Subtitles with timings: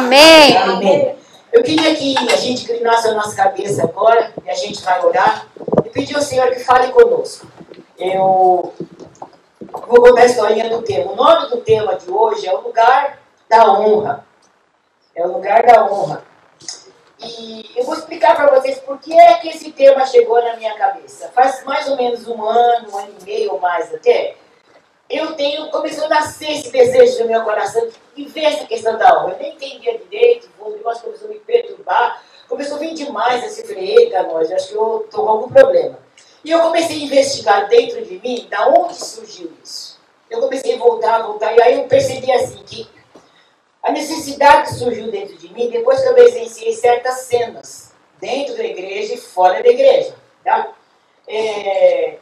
[0.00, 0.56] Amém.
[0.56, 1.16] Amém.
[1.52, 5.46] Eu queria que a gente inclinasse a nossa cabeça agora, e a gente vai orar,
[5.84, 7.46] e pedir ao Senhor que fale conosco.
[7.98, 8.72] Eu
[9.70, 11.12] vou contar a historinha do tema.
[11.12, 14.24] O nome do tema de hoje é o lugar da honra.
[15.14, 16.24] É o lugar da honra.
[17.18, 20.74] E eu vou explicar para vocês por que é que esse tema chegou na minha
[20.76, 21.30] cabeça.
[21.34, 24.34] Faz mais ou menos um ano, um ano e meio ou mais até,
[25.10, 29.18] eu tenho, começou a nascer esse desejo no meu coração de ver essa questão da
[29.18, 29.32] honra.
[29.32, 33.66] Eu nem entendia direito, o negócio começou a me perturbar, começou a vir demais esse
[33.66, 35.98] freio, eita, nós, acho que eu estou com algum problema.
[36.44, 39.98] E eu comecei a investigar dentro de mim, da onde surgiu isso.
[40.30, 42.88] Eu comecei a voltar, voltar, e aí eu percebi assim, que
[43.82, 49.14] a necessidade surgiu dentro de mim depois que eu presenciei certas cenas, dentro da igreja
[49.14, 50.14] e fora da igreja.
[50.44, 50.72] Tá?
[51.26, 52.18] É,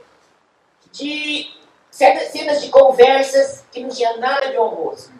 [0.91, 1.58] de
[1.99, 5.11] certas cenas de conversas que não tinha nada de honroso.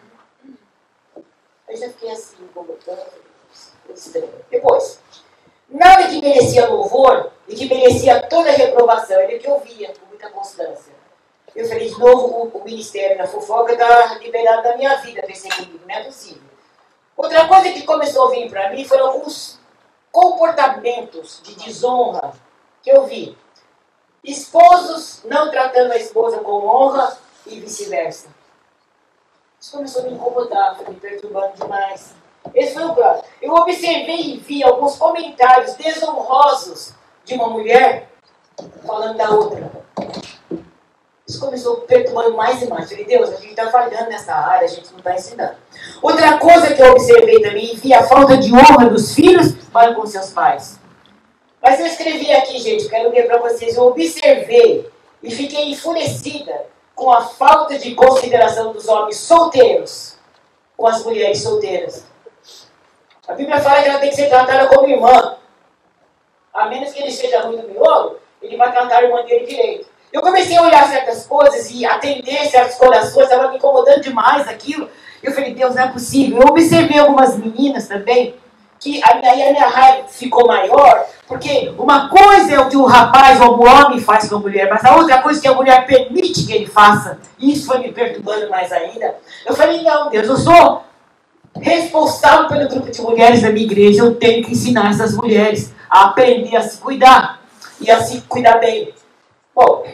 [1.67, 3.19] Eu já fiquei assim, incomodando.
[4.49, 4.97] Depois,
[5.67, 10.05] nada que merecia louvor e que merecia toda a reprovação, ele que eu via com
[10.05, 10.93] muita constância.
[11.53, 15.51] Eu falei, de novo, o, o Ministério da Fofoca está liberado da minha vida, pensei
[15.51, 16.49] comigo, não é possível.
[17.17, 19.59] Outra coisa que começou a vir para mim foram alguns
[20.13, 22.31] comportamentos de desonra
[22.81, 23.37] que eu vi.
[24.23, 28.27] Esposos não tratando a esposa com honra e vice-versa.
[29.59, 32.13] Isso começou a me incomodar, me perturbando demais.
[32.53, 33.23] Esse foi o plano.
[33.41, 36.93] Eu observei e vi alguns comentários desonrosos
[37.25, 38.09] de uma mulher
[38.85, 39.69] falando da outra.
[41.27, 42.89] Isso começou perturbando mais e mais.
[42.89, 45.55] Falei, Deus, a gente está falhando nessa área, a gente não está ensinando.
[46.01, 50.05] Outra coisa que eu observei também, vi a falta de honra dos filhos para com
[50.07, 50.78] seus pais.
[51.61, 53.75] Mas eu escrevi aqui, gente, quero ler para vocês.
[53.75, 54.89] Eu observei
[55.21, 56.65] e fiquei enfurecida
[56.95, 60.19] com a falta de consideração dos homens solteiros
[60.79, 62.05] com as mulheres solteiras.
[63.27, 65.35] A Bíblia fala que ela tem que ser tratada como irmã.
[66.53, 69.87] A menos que ele seja ruim do miolo, ele vai tratar a irmã dele direito.
[70.11, 74.89] Eu comecei a olhar certas coisas e atender certos corações, estava me incomodando demais aquilo.
[75.21, 76.41] Eu falei, Deus, não é possível.
[76.41, 78.35] Eu observei algumas meninas também,
[78.79, 82.85] que a minha, a minha raiva ficou maior, porque uma coisa é o que o
[82.85, 85.53] rapaz ou o homem faz com a mulher, mas a outra coisa é que a
[85.53, 87.19] mulher permite que ele faça.
[87.37, 89.15] Isso foi me perturbando mais ainda.
[89.45, 90.83] Eu falei, não, Deus, eu sou
[91.59, 96.05] responsável pelo grupo de mulheres da minha igreja, eu tenho que ensinar essas mulheres a
[96.05, 97.41] aprender a se cuidar
[97.81, 98.93] e a se cuidar bem.
[99.53, 99.85] Bom,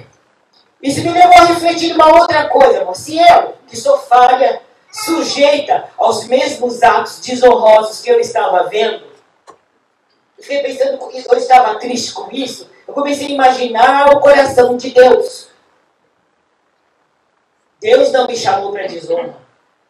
[0.81, 2.85] isso me levou a refletir uma outra coisa.
[2.94, 4.62] Se eu, que sou falha,
[5.03, 9.03] sujeita aos mesmos atos desonrosos que eu estava vendo,
[10.38, 14.91] eu fiquei pensando, eu estava triste com isso, eu comecei a imaginar o coração de
[14.91, 15.50] Deus.
[17.81, 19.38] Deus não me chamou para desonra.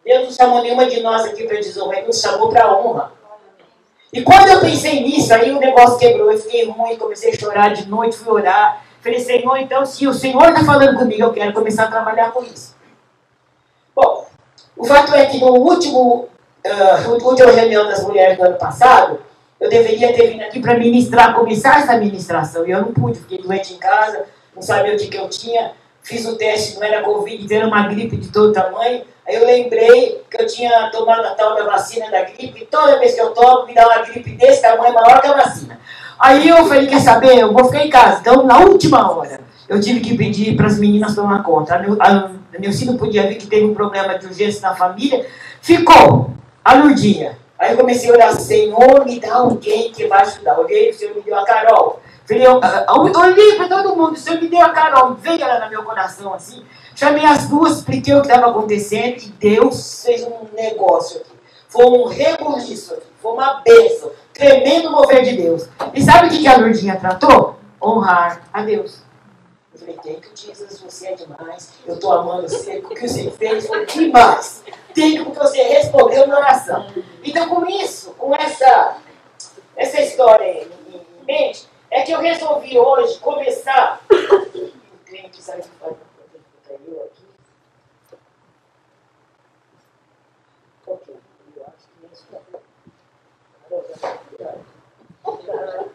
[0.03, 3.11] Deus não chamou nenhuma de nós aqui para desonra, Ele nos chamou para honra.
[4.11, 7.73] E quando eu pensei nisso, aí o negócio quebrou, eu fiquei ruim, comecei a chorar
[7.73, 8.83] de noite, fui orar.
[9.01, 12.43] Falei, Senhor, então se o Senhor está falando comigo, eu quero começar a trabalhar com
[12.43, 12.75] isso.
[13.93, 14.25] Bom,
[14.77, 16.27] o fato é que no último,
[16.65, 19.19] uh, última reunião das mulheres do ano passado,
[19.59, 22.67] eu deveria ter vindo aqui para ministrar, começar essa ministração.
[22.67, 25.71] E eu não pude, fiquei doente em casa, não sabia o que, eu tinha.
[26.03, 29.03] Fiz o teste, não era Covid, era uma gripe de todo tamanho.
[29.27, 32.67] Aí eu lembrei que eu tinha tomado a tal da vacina da gripe.
[32.69, 35.79] Toda vez que eu tomo, me dá uma gripe desse tamanho, maior que a vacina.
[36.19, 38.19] Aí eu falei, quer saber, eu vou ficar em casa.
[38.21, 41.75] Então, na última hora, eu tive que pedir para as meninas tomar conta.
[41.75, 41.79] A
[42.85, 45.25] não podia ver que teve um problema de urgência na família.
[45.61, 46.31] Ficou
[46.63, 47.37] a Lurdinha.
[47.57, 50.59] Aí eu comecei a orar, Senhor, me dá alguém que vai ajudar.
[50.59, 52.01] Olhei, o Senhor me deu a Carol.
[52.27, 52.59] Falei, eu,
[53.19, 55.15] olhei para todo mundo, o Senhor me deu a Carol.
[55.15, 56.63] Veio ela no meu coração assim.
[56.95, 61.31] Chamei as duas, expliquei o que estava acontecendo e Deus fez um negócio aqui.
[61.69, 63.05] Foi um rebuliço aqui.
[63.21, 64.11] Foi uma bênção.
[64.33, 65.67] Tremendo mover de Deus.
[65.93, 67.57] E sabe o que a Lourdinha tratou?
[67.81, 69.04] Honrar a Deus.
[69.75, 71.73] Eu falei, thank you, Jesus, você é demais.
[71.85, 72.77] Eu estou amando você.
[72.77, 74.63] O que você fez foi demais.
[74.95, 76.87] Thank porque você respondeu na oração.
[77.21, 79.01] Então, com isso, com essa,
[79.75, 84.01] essa história em, em mente, é que eu resolvi hoje começar.
[84.09, 87.25] O cliente sabe que eu aqui.
[90.87, 91.15] Ok,
[91.57, 92.65] eu acho que
[95.47, 95.94] Mas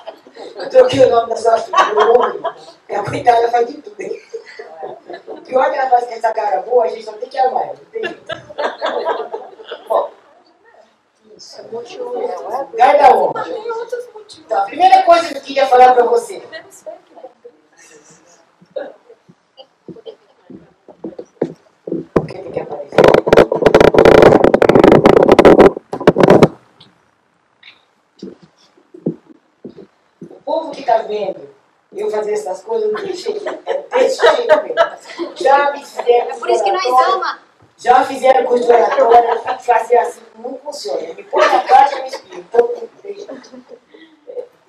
[0.55, 2.41] Eu troquei o nome da sua filha pelo Mugri.
[2.95, 3.99] A coitada faz de tudo.
[4.01, 4.21] hein?
[5.27, 7.63] O pior que ela faz com essa cara boa, a gente só tem que amar
[7.67, 7.75] ela.
[7.91, 8.01] Tem.
[9.87, 10.11] Bom,
[11.37, 12.05] Isso, motivo.
[12.13, 14.39] Outros motivos.
[14.45, 16.41] Então, a primeira coisa que eu queria falar pra você.
[16.51, 17.21] Menos fé que não.
[22.15, 22.95] O que que quer aparecer?
[30.29, 31.49] O povo que tá vendo
[31.93, 35.35] eu fazer essas coisas desse jeito, é desse jeito mesmo.
[35.35, 36.39] Já me fizeram
[37.77, 41.01] Já fizeram curso de oratória, fazer assim, não funciona.
[41.13, 42.37] Me põe na caixa e me explica.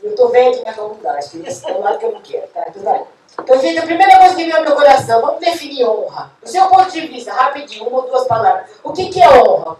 [0.02, 2.64] Então, eu velho de minha faculdade, é o lado que eu não quero, tá?
[2.68, 3.06] Então, vai.
[3.38, 6.32] Então, gente, a primeira coisa que veio ao meu coração, vamos definir honra.
[6.40, 8.70] Do seu ponto de vista, rapidinho, uma ou duas palavras.
[8.82, 9.76] O que, que é honra?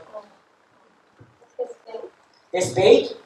[2.53, 3.17] Respeito.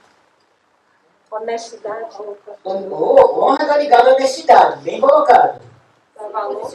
[1.30, 2.16] Honestidade.
[2.64, 5.60] Oh, honra está ligada à honestidade, bem colocado.
[6.16, 6.70] Dá valor.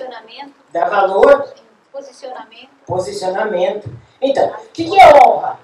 [0.71, 1.53] Dá valor,
[1.91, 2.69] Posicionamento.
[2.87, 3.89] posicionamento.
[4.21, 5.59] Então, o que, que é honra?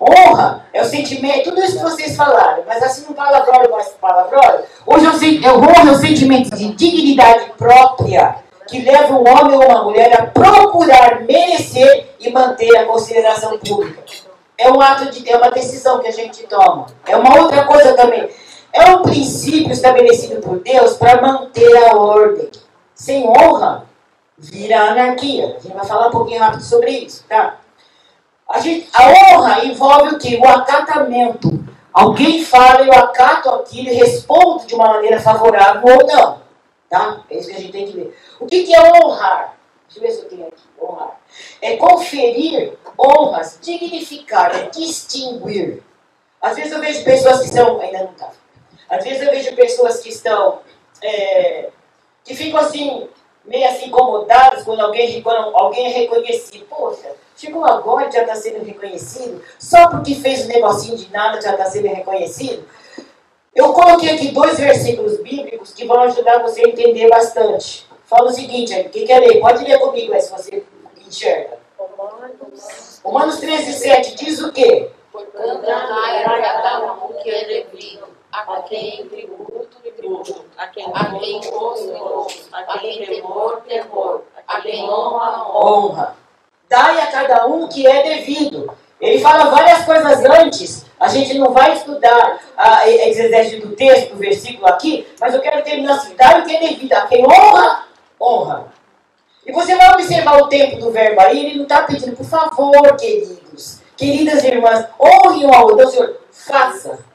[0.00, 4.62] Honra é o sentimento, tudo isso que vocês falaram, mas assim um palavrão mais palavrão.
[4.86, 8.36] Hoje eu sei, eu honra é o sentimento de dignidade própria
[8.68, 14.02] que leva um homem ou uma mulher a procurar merecer e manter a consideração pública.
[14.56, 16.86] É um ato de, é uma decisão que a gente toma.
[17.04, 18.28] É uma outra coisa também.
[18.72, 22.48] É um princípio estabelecido por Deus para manter a ordem.
[22.94, 23.87] Sem honra,
[24.38, 25.56] vira anarquia.
[25.56, 27.58] A gente vai falar um pouquinho rápido sobre isso, tá?
[28.48, 30.38] A, gente, a honra envolve o quê?
[30.42, 31.50] O acatamento.
[31.92, 36.42] Alguém fala, eu acato aquilo e respondo de uma maneira favorável ou não.
[36.88, 37.22] Tá?
[37.28, 38.16] É isso que a gente tem que ver.
[38.40, 39.56] O que, que é honrar?
[39.88, 40.62] Deixa eu ver se eu tenho aqui.
[40.80, 41.18] Honrar.
[41.60, 45.82] É conferir honras, dignificar, é distinguir.
[46.40, 47.80] Às vezes eu vejo pessoas que estão.
[47.80, 48.30] Ainda não tá.
[48.88, 50.60] Às vezes eu vejo pessoas que estão.
[51.02, 51.70] é,
[52.24, 53.08] que ficam assim,
[53.48, 56.64] meio assim incomodadas quando alguém, quando alguém é reconhecido.
[56.66, 59.42] Poxa, chegou agora e já está sendo reconhecido?
[59.58, 62.64] Só porque fez um negocinho de nada já está sendo reconhecido?
[63.54, 67.88] Eu coloquei aqui dois versículos bíblicos que vão ajudar você a entender bastante.
[68.04, 69.40] Fala o seguinte, quem quer ler?
[69.40, 70.62] Pode ler comigo aí, se você
[71.06, 71.58] enxerga.
[71.76, 73.00] Romanos.
[73.02, 74.90] Romanos 13, 7 diz o quê?
[75.10, 82.48] Portanto, a cada um que é devido, a quem tributo, tributo, a quem gosto, gosto,
[82.52, 86.16] a quem temor, temor, a quem honra, honra.
[86.68, 88.70] Dai a cada um o que é devido.
[89.00, 90.84] Ele fala várias coisas antes.
[90.98, 95.62] A gente não vai estudar a exegese do texto, do versículo aqui, mas eu quero
[95.62, 96.14] terminar assim.
[96.14, 96.92] Dai o que é devido.
[96.92, 97.84] A quem honra,
[98.20, 98.72] honra.
[99.46, 102.96] E você vai observar o tempo do verbo aí, ele não está pedindo, por favor,
[102.96, 105.80] queridos, queridas irmãs, honrem um ao outro.
[105.80, 107.07] Então, Senhor, faça.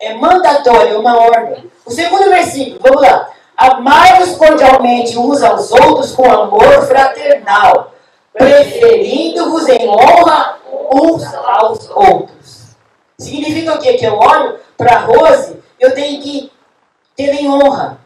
[0.00, 1.70] É mandatório, é uma ordem.
[1.84, 3.30] O segundo versículo, vamos lá.
[3.56, 7.92] Amai-vos cordialmente uns aos outros com amor fraternal,
[8.32, 10.58] preferindo-vos em honra
[10.92, 12.76] uns aos outros.
[13.18, 13.94] Significa o quê?
[13.94, 16.52] Que eu olho para Rose, eu tenho que
[17.16, 17.98] ter em honra,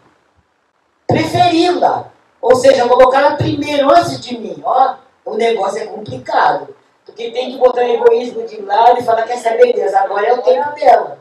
[1.07, 2.07] preferi-la.
[2.41, 4.62] Ou seja, colocá-la primeiro antes de mim.
[4.65, 6.75] Ó, o negócio é complicado.
[7.05, 10.33] Porque tem que botar o egoísmo de lado e falar, quer saber, Deus, agora é
[10.33, 11.19] o tempo dela.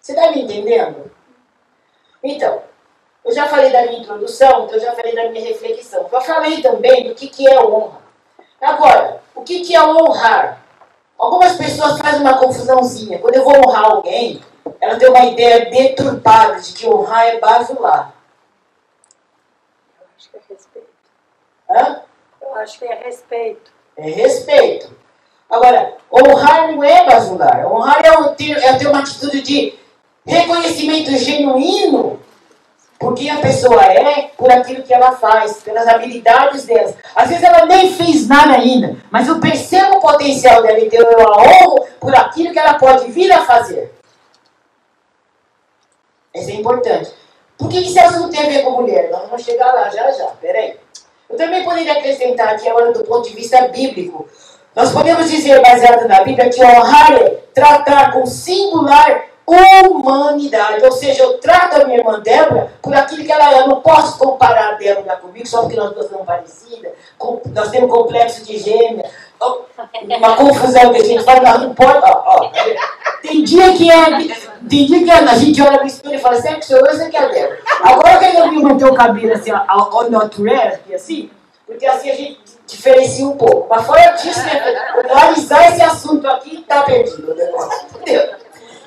[0.00, 1.10] Você está me entendendo?
[2.22, 2.62] Então,
[3.24, 6.08] eu já falei da minha introdução, então eu já falei da minha reflexão.
[6.10, 8.00] Eu falei também do que, que é honra.
[8.60, 10.62] Agora, o que, que é honrar?
[11.18, 13.18] Algumas pessoas fazem uma confusãozinha.
[13.18, 14.42] Quando eu vou honrar alguém,
[14.80, 18.14] ela tem uma ideia deturpada de que honrar é bajular.
[20.00, 20.88] Eu acho que é respeito.
[21.70, 22.02] Hã?
[22.40, 23.72] Eu acho que é respeito.
[23.96, 24.96] É respeito.
[25.48, 27.66] Agora, honrar não é bajular.
[27.66, 29.78] Honrar é, um é ter uma atitude de
[30.26, 32.20] reconhecimento genuíno
[32.98, 36.94] por quem a pessoa é, por aquilo que ela faz, pelas habilidades dela.
[37.14, 41.20] Às vezes ela nem fez nada ainda, mas eu percebo o potencial dela, então eu
[41.26, 43.90] a honro por aquilo que ela pode vir a fazer.
[46.34, 47.10] Isso é importante.
[47.56, 49.10] Por que isso não tem a ver com mulher?
[49.10, 50.76] Nós vamos chegar lá já já, peraí.
[51.28, 54.28] Eu também poderia acrescentar aqui agora do ponto de vista bíblico.
[54.74, 60.84] Nós podemos dizer, baseado na Bíblia, que honrar é tratar com singular humanidade.
[60.84, 63.60] Ou seja, eu trato a minha irmã Débora por aquilo que ela é.
[63.60, 66.92] Eu não posso comparar a Débora comigo só porque nós duas somos parecidas.
[67.54, 69.04] Nós temos complexo de gêmea.
[70.18, 72.00] Uma confusão que a gente fala, nós não pode.
[72.04, 72.50] Ó,
[73.22, 74.04] tem dia que é.
[74.68, 77.26] Tem dia que a gente olha no espelho e fala, será que sou é a
[77.26, 77.58] Débora?
[77.82, 81.30] Agora que eu vi manter o cabelo assim, ao, natural, assim,
[81.66, 83.66] Porque assim a gente diferencia um pouco.
[83.68, 87.34] Mas fora disso, né, analisar esse assunto aqui está perdido.
[88.00, 88.39] Entendeu?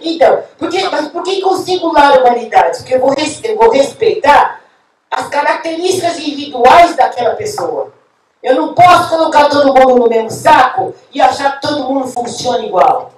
[0.04, 2.80] Então, por que, mas por que com singular humanidade?
[2.80, 4.62] Porque eu vou, eu vou respeitar
[5.10, 7.94] as características individuais daquela pessoa.
[8.42, 12.66] Eu não posso colocar todo mundo no mesmo saco e achar que todo mundo funciona
[12.66, 13.14] igual.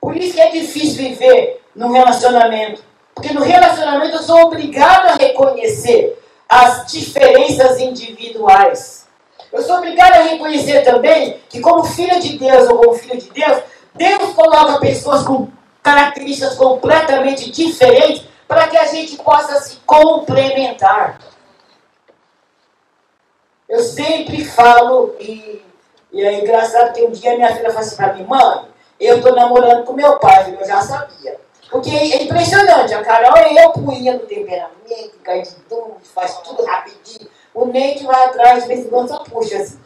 [0.00, 2.82] Por isso que é difícil viver num relacionamento.
[3.12, 6.16] Porque no relacionamento eu sou obrigado a reconhecer
[6.48, 9.06] as diferenças individuais.
[9.52, 13.30] Eu sou obrigado a reconhecer também que, como filho de Deus ou como filho de
[13.30, 13.62] Deus,
[13.94, 15.48] Deus coloca pessoas com
[15.86, 21.20] características completamente diferentes para que a gente possa se complementar.
[23.68, 25.64] Eu sempre falo, e,
[26.12, 28.64] e é engraçado que um dia minha filha falou assim para mim, mãe,
[28.98, 31.38] eu estou namorando com meu pai, eu já sabia.
[31.70, 36.64] Porque é impressionante, a Carol e eu punha no temperamento, cai de dúvida, faz tudo
[36.64, 37.28] rapidinho.
[37.54, 39.78] O Neide vai atrás, de vez em quando só puxa assim.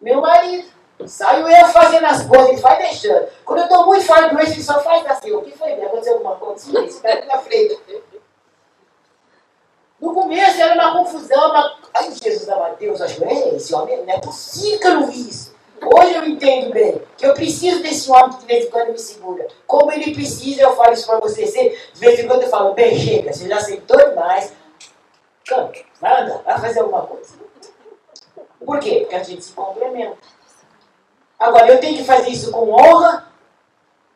[0.00, 0.68] Meu marido,
[1.06, 3.28] saiu eu fazendo as coisas, ele vai deixando.
[3.44, 5.32] Quando eu estou muito fora do eixo, ele só faz assim.
[5.32, 5.72] O que foi?
[5.72, 6.84] Aconteceu alguma coisa?
[6.84, 7.78] Isso, está na frente.
[10.00, 11.76] No começo era uma confusão, uma...
[11.92, 15.06] Ai, Jesus amado, Deus, acho que é esse homem, não é possível que eu não
[15.06, 15.58] vi isso.
[15.82, 18.98] Hoje eu entendo bem que eu preciso desse homem que de vez em quando me
[18.98, 19.46] segura.
[19.66, 21.44] Como ele precisa, eu falo isso para você.
[21.44, 24.52] de vez em quando eu falo, bem, chega, você já aceitou demais.
[25.44, 27.34] Canta, vai andar, vai fazer alguma coisa.
[28.64, 29.00] Por quê?
[29.00, 30.16] Porque a gente se complementa.
[31.38, 33.28] Agora, eu tenho que fazer isso com honra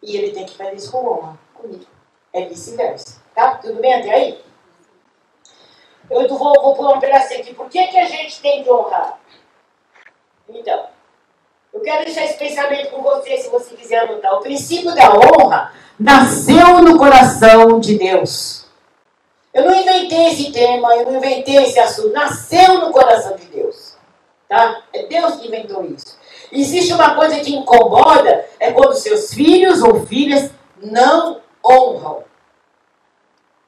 [0.02, 1.86] e ele tem que fazer isso com honra comigo.
[2.32, 3.22] É vice-versa.
[3.34, 3.54] Tá?
[3.56, 4.44] Tudo bem até aí?
[6.10, 7.54] Eu vou, vou pular um pedacinho aqui.
[7.54, 9.18] Por que, que a gente tem que honrar?
[10.48, 10.86] Então,
[11.72, 14.34] eu quero deixar esse pensamento com você, se você quiser anotar.
[14.34, 18.66] O princípio da honra nasceu no coração de Deus.
[19.54, 22.12] Eu não inventei esse tema, eu não inventei esse assunto.
[22.12, 23.96] Nasceu no coração de Deus.
[24.48, 24.82] Tá?
[24.92, 26.18] É Deus que inventou isso.
[26.52, 30.50] Existe uma coisa que incomoda, é quando seus filhos ou filhas
[30.82, 32.24] não honram.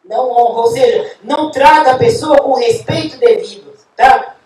[0.04, 3.74] Não honram, ou seja, não trata a pessoa com respeito devido.
[3.96, 4.36] Tá?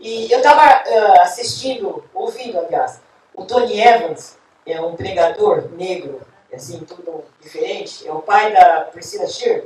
[0.00, 3.00] E eu estava uh, ah, assistindo, ouvindo, aliás,
[3.34, 6.22] o Tony Evans, é um pregador negro,
[6.52, 9.62] assim, tudo diferente, é o pai da Priscila Shear.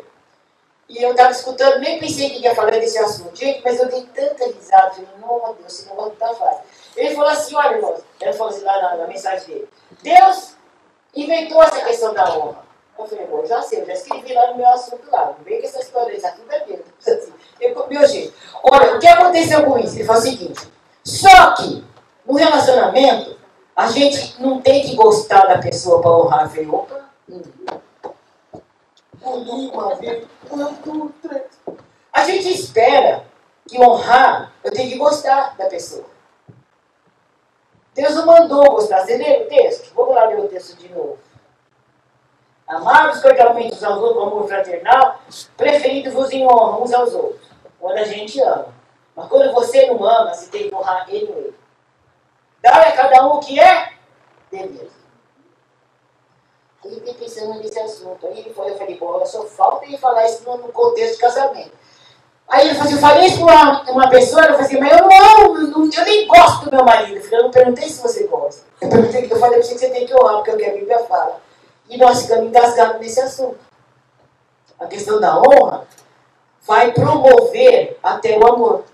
[0.89, 3.37] E eu estava escutando, nem pensei que ia falar desse assunto.
[3.37, 6.63] Gente, mas eu dei tanta risada, falei, não, Deus, esse negócio não tá fácil.
[6.97, 9.69] Ele falou assim, olha, irmãos, ele falou assim lá na, na mensagem dele,
[10.03, 10.57] Deus
[11.15, 12.69] inventou essa questão da honra.
[12.99, 15.27] Eu falei, já sei, eu já escrevi lá no meu assunto lá.
[15.27, 16.85] Não vem com essa história, isso tudo é mesmo.
[17.61, 18.33] Eu, meu jeito.
[18.63, 19.97] Olha, o que aconteceu com isso?
[19.97, 20.69] Ele falou o seguinte:
[21.05, 21.85] só que
[22.25, 23.37] no relacionamento,
[23.75, 26.43] a gente não tem que gostar da pessoa para honrar.
[26.43, 27.09] Eu falei, opa.
[32.13, 33.25] A gente espera
[33.69, 36.05] que honrar, eu tenho que gostar da pessoa.
[37.99, 39.05] Deus mandou gostar.
[39.05, 39.93] Você lê o texto?
[39.93, 41.19] Vamos lá ler o texto de novo.
[42.69, 45.21] Amados cordialmente uns aos outros com amor fraternal,
[45.57, 47.49] preferindo-vos em honra uns aos outros.
[47.81, 48.73] Quando a gente ama.
[49.17, 51.55] Mas quando você não ama, você tem que honrar ele ou ele.
[52.63, 53.93] Dá a cada um o que é.
[56.85, 58.29] Aí fiquei pensando nesse assunto.
[58.29, 61.73] Aí ele foi, eu falei, bom, só falta ele falar isso no contexto de casamento.
[62.49, 64.93] Aí ele falou assim, eu falei isso para uma, uma pessoa, eu falei assim, mas
[64.93, 67.17] eu não eu nem gosto do meu marido.
[67.17, 68.63] Eu, falei, eu não perguntei se você gosta.
[68.81, 70.65] Eu, perguntei, eu falei para você que você tem que honrar, porque é o que
[70.65, 71.41] a Bíblia fala.
[71.89, 73.59] E nós ficamos engasgados nesse assunto.
[74.79, 75.87] A questão da honra
[76.63, 78.85] vai promover até o amor.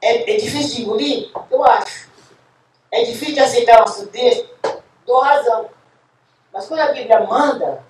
[0.00, 1.30] É, é difícil de engolir?
[1.50, 2.08] Eu acho.
[2.90, 4.48] É difícil de aceitar o nosso texto?
[5.06, 5.68] Dou razão.
[6.52, 7.84] Mas quando a Bíblia manda,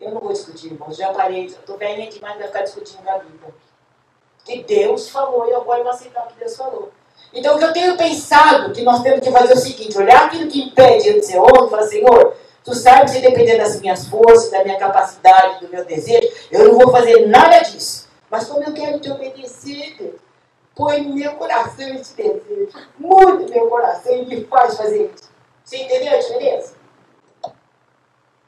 [0.00, 0.96] eu não vou discutir, irmãos.
[0.96, 3.54] Já parei, estou velhinha demais para ficar discutindo a Bíblia.
[4.44, 6.90] Que Deus falou e eu agora vou aceitar o que Deus falou.
[7.32, 10.26] Então, o que eu tenho pensado que nós temos que fazer é o seguinte: olhar
[10.26, 13.80] aquilo que impede ele de ser homem e falar, Senhor, tu sabes que dependendo das
[13.80, 18.08] minhas forças, da minha capacidade, do meu desejo, eu não vou fazer nada disso.
[18.30, 20.18] Mas como eu quero te obedecer,
[20.74, 22.68] põe no meu coração esse desejo.
[22.98, 25.28] Muito meu coração e me faz fazer isso.
[25.64, 26.77] Você entendeu a diferença?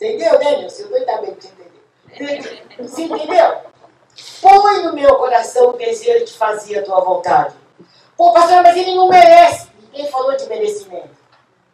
[0.00, 0.66] Entendeu, né?
[0.66, 1.50] Você não está bem para
[2.16, 2.62] entender.
[2.78, 3.54] Você entendeu?
[4.40, 7.54] Põe no meu coração o desejo de fazer a tua vontade.
[8.16, 9.68] Pô, pastor, mas ele não merece.
[9.92, 11.10] Ninguém falou de merecimento.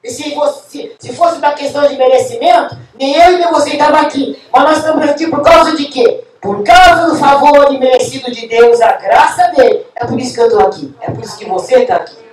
[0.02, 4.00] E se, fosse, se fosse uma questão de merecimento, nem eu e nem você estavam
[4.00, 4.40] aqui.
[4.52, 6.25] Mas nós estamos aqui por causa de quê?
[6.40, 9.87] Por causa do favor imerecido de Deus, a graça dele.
[9.95, 10.95] É por isso que eu estou aqui.
[11.00, 12.25] É por isso que você está aqui.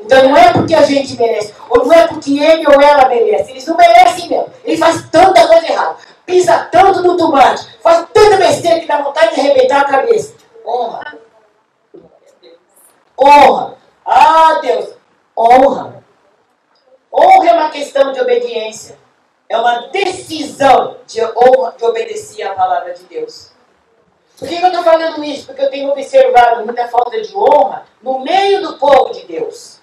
[0.00, 3.50] Então não é porque a gente merece, ou não é porque ele ou ela merece.
[3.50, 4.52] Eles não merecem mesmo.
[4.64, 5.96] Eles fazem tanta coisa errada.
[6.26, 10.34] Pisa tanto no tomate, faz tanta besteira que dá vontade de arrebentar a cabeça.
[10.64, 11.18] Honra.
[13.18, 13.76] Honra.
[14.04, 14.90] Ah, Deus,
[15.36, 16.02] honra.
[17.12, 18.98] Honra é uma questão de obediência.
[19.48, 23.51] É uma decisão de honra, de obedecer à palavra de Deus.
[24.38, 25.46] Por que, eu estou falando isso?
[25.46, 29.80] Porque eu tenho observado muita falta de honra no meio do povo de Deus.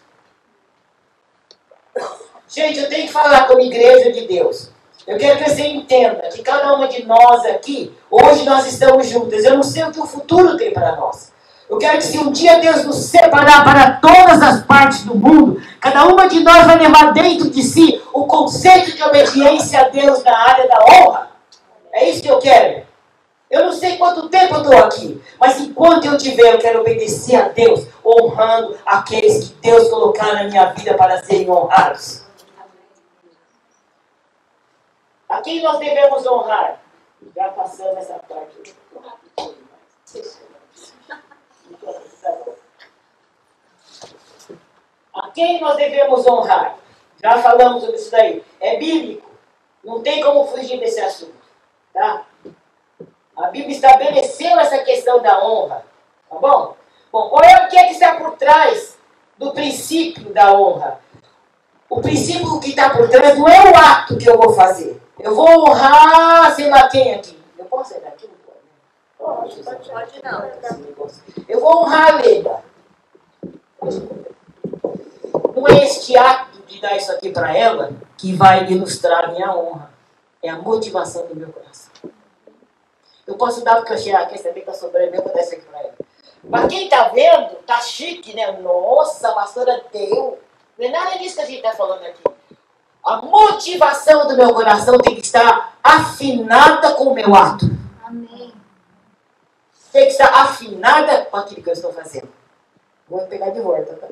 [2.47, 4.69] Gente, eu tenho que falar como igreja de Deus.
[5.05, 9.45] Eu quero que você entenda que cada uma de nós aqui, hoje nós estamos juntas.
[9.45, 11.31] Eu não sei o que o futuro tem para nós.
[11.69, 15.61] Eu quero que se um dia Deus nos separar para todas as partes do mundo,
[15.79, 20.23] cada uma de nós vai levar dentro de si o conceito de obediência a Deus
[20.23, 21.29] na área da honra.
[21.93, 22.88] É isso que eu quero.
[23.49, 27.35] Eu não sei quanto tempo eu estou aqui, mas enquanto eu tiver, eu quero obedecer
[27.35, 32.23] a Deus, honrando aqueles que Deus colocar na minha vida para serem honrados.
[35.27, 36.79] A quem nós devemos honrar?
[37.35, 38.75] Já passamos essa parte.
[45.13, 46.77] A quem nós devemos honrar?
[47.21, 48.43] Já falamos sobre isso daí.
[48.59, 49.29] É bíblico.
[49.83, 51.39] Não tem como fugir desse assunto.
[51.93, 52.25] Tá?
[53.39, 55.85] A Bíblia estabeleceu essa questão da honra.
[56.29, 56.75] Tá bom?
[57.09, 58.97] Bom, qual é o que é que está por trás
[59.37, 60.99] do princípio da honra?
[61.89, 65.01] O princípio que está por trás não é o ato que eu vou fazer.
[65.17, 67.39] Eu vou honrar, sei lá quem aqui.
[67.57, 68.29] Eu posso ser daqui?
[69.17, 70.51] Pode, pode, pode não.
[71.47, 72.63] Eu vou honrar a Leda.
[75.55, 79.55] Não é este ato de dar isso aqui para ela que vai ilustrar a minha
[79.55, 79.89] honra.
[80.43, 81.88] É a motivação do meu coração.
[83.29, 85.41] Eu posso dar porque eu achei, ah, quer saber que eu sobrei meu, vou dar
[85.41, 85.93] isso aqui para ela.
[86.43, 88.51] Mas quem tá vendo, tá chique, né?
[88.53, 90.39] Nossa, a pastora deu.
[90.75, 92.23] Não é nada disso que a gente tá falando aqui.
[93.05, 97.65] A motivação do meu coração tem que estar afinada com o meu ato.
[98.03, 98.51] Amém.
[99.91, 102.29] Tem que estar afinada com aquilo que eu estou fazendo.
[103.07, 104.07] Vou pegar de volta, tá?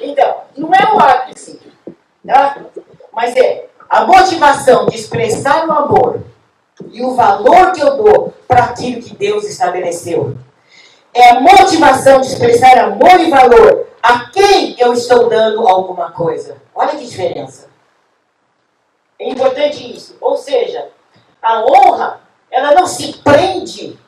[0.00, 1.60] Então, não é o ato em si,
[2.24, 2.64] tá?
[3.12, 6.22] Mas é a motivação de expressar o amor
[6.92, 10.34] e o valor que eu dou para aquilo que Deus estabeleceu.
[11.12, 16.56] É a motivação de expressar amor e valor a quem eu estou dando alguma coisa.
[16.74, 17.68] Olha que diferença.
[19.18, 20.16] É importante isso.
[20.22, 20.88] Ou seja,
[21.42, 23.98] a honra, ela não se prende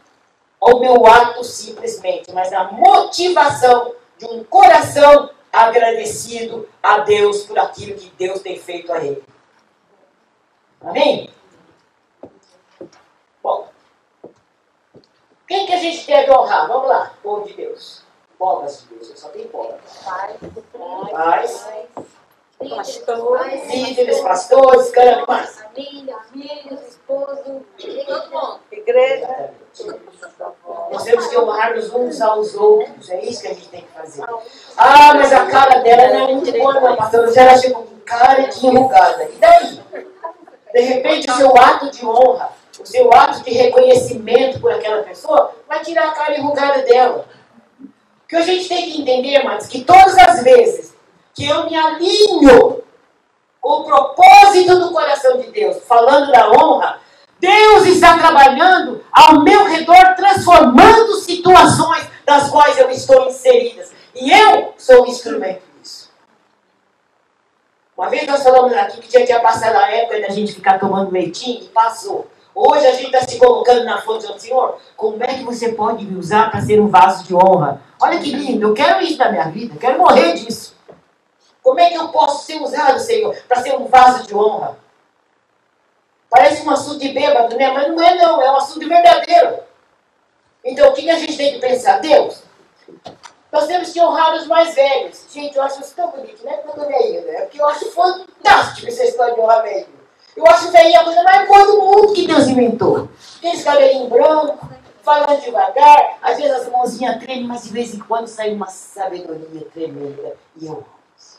[0.62, 7.98] ao meu ato simplesmente, mas a motivação de um coração agradecido a Deus por aquilo
[7.98, 9.33] que Deus tem feito a ele.
[10.84, 11.30] Amém?
[13.42, 13.68] Bom,
[15.48, 16.68] quem que a gente deve honrar?
[16.68, 18.02] Vamos lá, povo de Deus.
[18.38, 19.80] Povas de Deus, eu só tenho povas.
[20.04, 20.36] Pais,
[21.10, 21.68] Pais,
[22.68, 28.60] pastores, líderes, pastores, caramba, família, filhos, esposo, todo mundo.
[28.70, 29.50] Igreja.
[30.92, 33.10] Nós temos que honrar os uns aos outros.
[33.10, 34.24] É isso que a gente tem que fazer.
[34.76, 37.36] Ah, mas a cara dela não é muito boa, não, pastor.
[37.36, 39.24] Ela chegou com cara de enrugada.
[39.24, 40.13] E daí?
[40.74, 45.52] De repente, o seu ato de honra, o seu ato de reconhecimento por aquela pessoa,
[45.68, 47.28] vai tirar a cara enrugada dela.
[47.80, 50.92] O que a gente tem que entender, mas que todas as vezes
[51.32, 52.82] que eu me alinho
[53.60, 57.00] com o propósito do coração de Deus, falando da honra,
[57.38, 63.92] Deus está trabalhando ao meu redor, transformando situações das quais eu estou inseridas.
[64.12, 65.62] E eu sou um instrumento.
[67.96, 71.12] Uma vez nós falamos aqui que já tinha passado a época da gente ficar tomando
[71.12, 72.26] leitinho e passou.
[72.54, 74.78] Hoje a gente está se colocando na fonte do Senhor.
[74.96, 77.80] Como é que você pode me usar para ser um vaso de honra?
[78.00, 80.74] Olha que lindo, eu quero isso na minha vida, eu quero morrer disso.
[81.62, 84.76] Como é que eu posso ser usado, Senhor, para ser um vaso de honra?
[86.28, 87.70] Parece um assunto de bêbado, né?
[87.72, 89.60] Mas não é não, é um assunto verdadeiro.
[90.64, 92.00] Então o que a gente tem que pensar?
[92.00, 92.42] Deus,
[93.54, 95.26] nós temos que honrar os mais velhos.
[95.30, 97.34] Gente, eu acho isso tão bonito, não é porque eu tô velho, né?
[97.36, 99.86] É porque eu acho fantástico essa história de honrar velho.
[100.36, 103.08] Eu acho velho a coisa mais boa do mundo que Deus inventou.
[103.38, 104.68] Aqueles cabelinhos brancos,
[105.04, 109.64] falando devagar, às vezes as mãozinhas tremem, mas de vez em quando sai uma sabedoria
[109.72, 110.36] tremenda.
[110.56, 110.86] E eu amo
[111.16, 111.38] isso.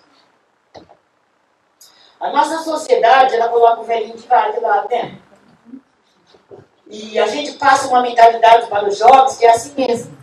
[2.18, 5.20] A nossa sociedade, ela coloca o velhinho de de lado, né?
[6.88, 10.15] E a gente passa uma mentalidade para os jovens que é assim mesmo.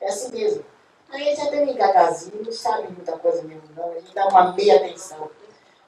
[0.00, 0.64] É assim mesmo.
[1.10, 3.90] Aí eles já tem gagazinho, não sabe muita coisa mesmo, não.
[3.90, 5.30] A gente dá uma meia atenção.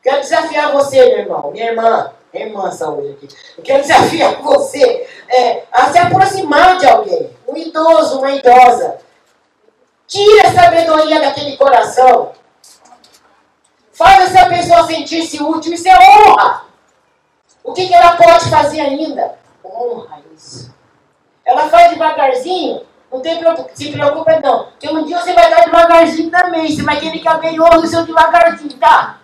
[0.03, 3.29] Quero desafiar você, meu irmão, minha irmã, minha irmã saúde aqui.
[3.59, 8.99] Eu quero desafiar você é, a se aproximar de alguém, um idoso, uma idosa.
[10.07, 12.33] Tira a sabedoria daquele coração.
[13.92, 15.75] Faz essa pessoa sentir-se útil.
[15.75, 16.64] Isso é honra.
[17.62, 19.38] O que, que ela pode fazer ainda?
[19.62, 20.75] Honra isso.
[21.44, 24.66] Ela faz devagarzinho, não tem preocupa, se preocupa não.
[24.66, 26.70] Porque um dia você vai dar devagarzinho também.
[26.70, 29.20] Você vai querer que alguém ouça o seu devagarzinho, tá?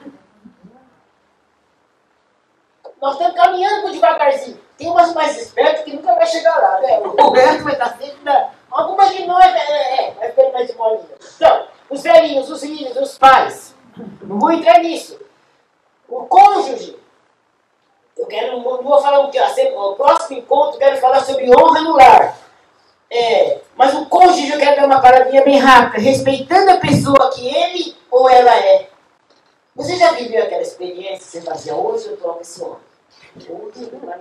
[3.01, 4.61] Nós estamos caminhando com devagarzinho.
[4.77, 6.99] Tem umas mais espertas que nunca vai chegar lá, né?
[6.99, 8.51] O resto vai estar sempre na...
[8.71, 11.07] Algumas de nós, é, é, é vai ficando mais de molinha.
[11.37, 13.75] Então, os velhinhos, os filhos, os pais.
[14.23, 15.19] Não vou entrar nisso.
[16.09, 16.99] O cônjuge.
[18.19, 22.37] Eu quero, vou falar o que, o próximo encontro, quero falar sobre honra no lar.
[23.11, 27.47] É, mas o cônjuge, eu quero dar uma paradinha bem rápida, respeitando a pessoa que
[27.47, 28.89] ele ou ela é.
[29.75, 32.63] Você já viveu aquela experiência você fazia hoje eu troco esse?
[32.63, 32.81] Hoje
[33.47, 34.19] eu vai.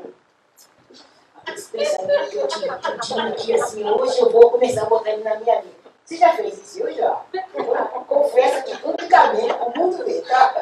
[1.53, 4.85] Esse pensamento que eu tinha, que eu tinha aqui assim, hoje eu vou começar a
[4.85, 5.75] botar ele na minha vida.
[6.03, 7.19] Você já fez isso hoje, ó?
[8.07, 10.53] Confessa que publicamente o mundo vê, tá?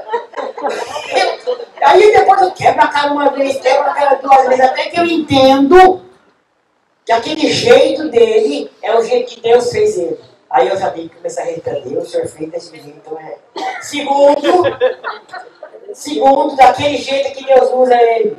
[1.82, 5.00] Aí depois eu quebro a cara uma vez, quebro a cara duas vezes, até que
[5.00, 6.13] eu entendo
[7.06, 10.20] que aquele jeito dele é o jeito que Deus fez ele.
[10.50, 13.38] Aí eu já tenho que começar a responder, o senhor fez desse jeito, então é.
[13.82, 14.64] Segundo,
[15.94, 18.38] segundo, daquele jeito que Deus usa ele.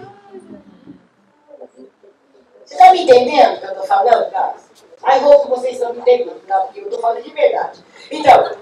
[2.64, 4.54] Você está me entendendo o que eu estou falando, cara?
[5.02, 6.56] Aí vou vocês estão me entendendo, tá?
[6.60, 7.84] porque eu estou falando de verdade.
[8.10, 8.56] Então,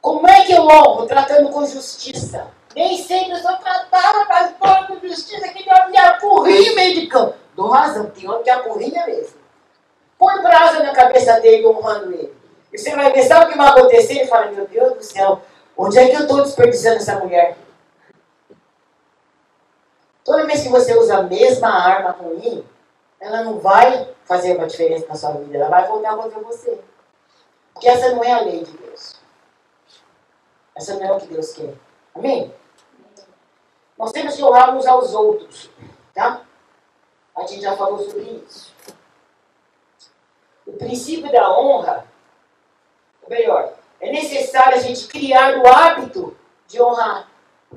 [0.00, 2.48] como é que eu honro tratando com justiça?
[2.74, 4.54] Nem sempre eu sou tratada
[4.86, 7.34] com justiça que me apurrinha meio de campo.
[7.54, 9.38] Dou razão, tem homem que apurrinha mesmo.
[10.18, 12.32] Põe brasa na cabeça dele honrando ele.
[12.72, 14.18] E você vai ver, sabe o que vai acontecer?
[14.18, 15.42] Ele fala, meu Deus do céu,
[15.76, 17.56] onde é que eu estou desperdiçando essa mulher?
[20.24, 22.64] Toda vez que você usa a mesma arma ruim,
[23.18, 26.78] ela não vai fazer uma diferença na sua vida, ela vai voltar contra você.
[27.72, 29.16] Porque essa não é a lei de Deus.
[30.76, 31.74] Essa não é o que Deus quer.
[32.14, 32.54] Amém?
[34.00, 35.68] Nós temos que honrar uns aos outros.
[36.14, 36.40] Tá?
[37.36, 38.72] A gente já falou sobre isso.
[40.66, 42.06] O princípio da honra,
[43.22, 46.34] ou melhor, é necessário a gente criar o hábito
[46.66, 47.28] de honrar.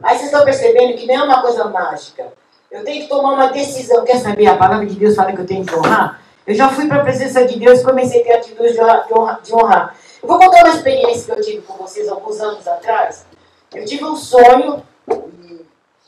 [0.02, 2.32] Aí vocês estão percebendo que não é uma coisa mágica.
[2.72, 4.06] Eu tenho que tomar uma decisão.
[4.06, 4.48] Quer saber?
[4.48, 6.22] A palavra de Deus fala que eu tenho que honrar.
[6.48, 9.42] Eu já fui para a presença de Deus e comecei a ter atitude de honrar,
[9.42, 9.96] de honrar.
[10.22, 13.26] Eu vou contar uma experiência que eu tive com vocês alguns anos atrás.
[13.74, 14.82] Eu tive um sonho,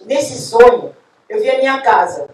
[0.06, 0.96] nesse sonho
[1.28, 2.30] eu vi a minha casa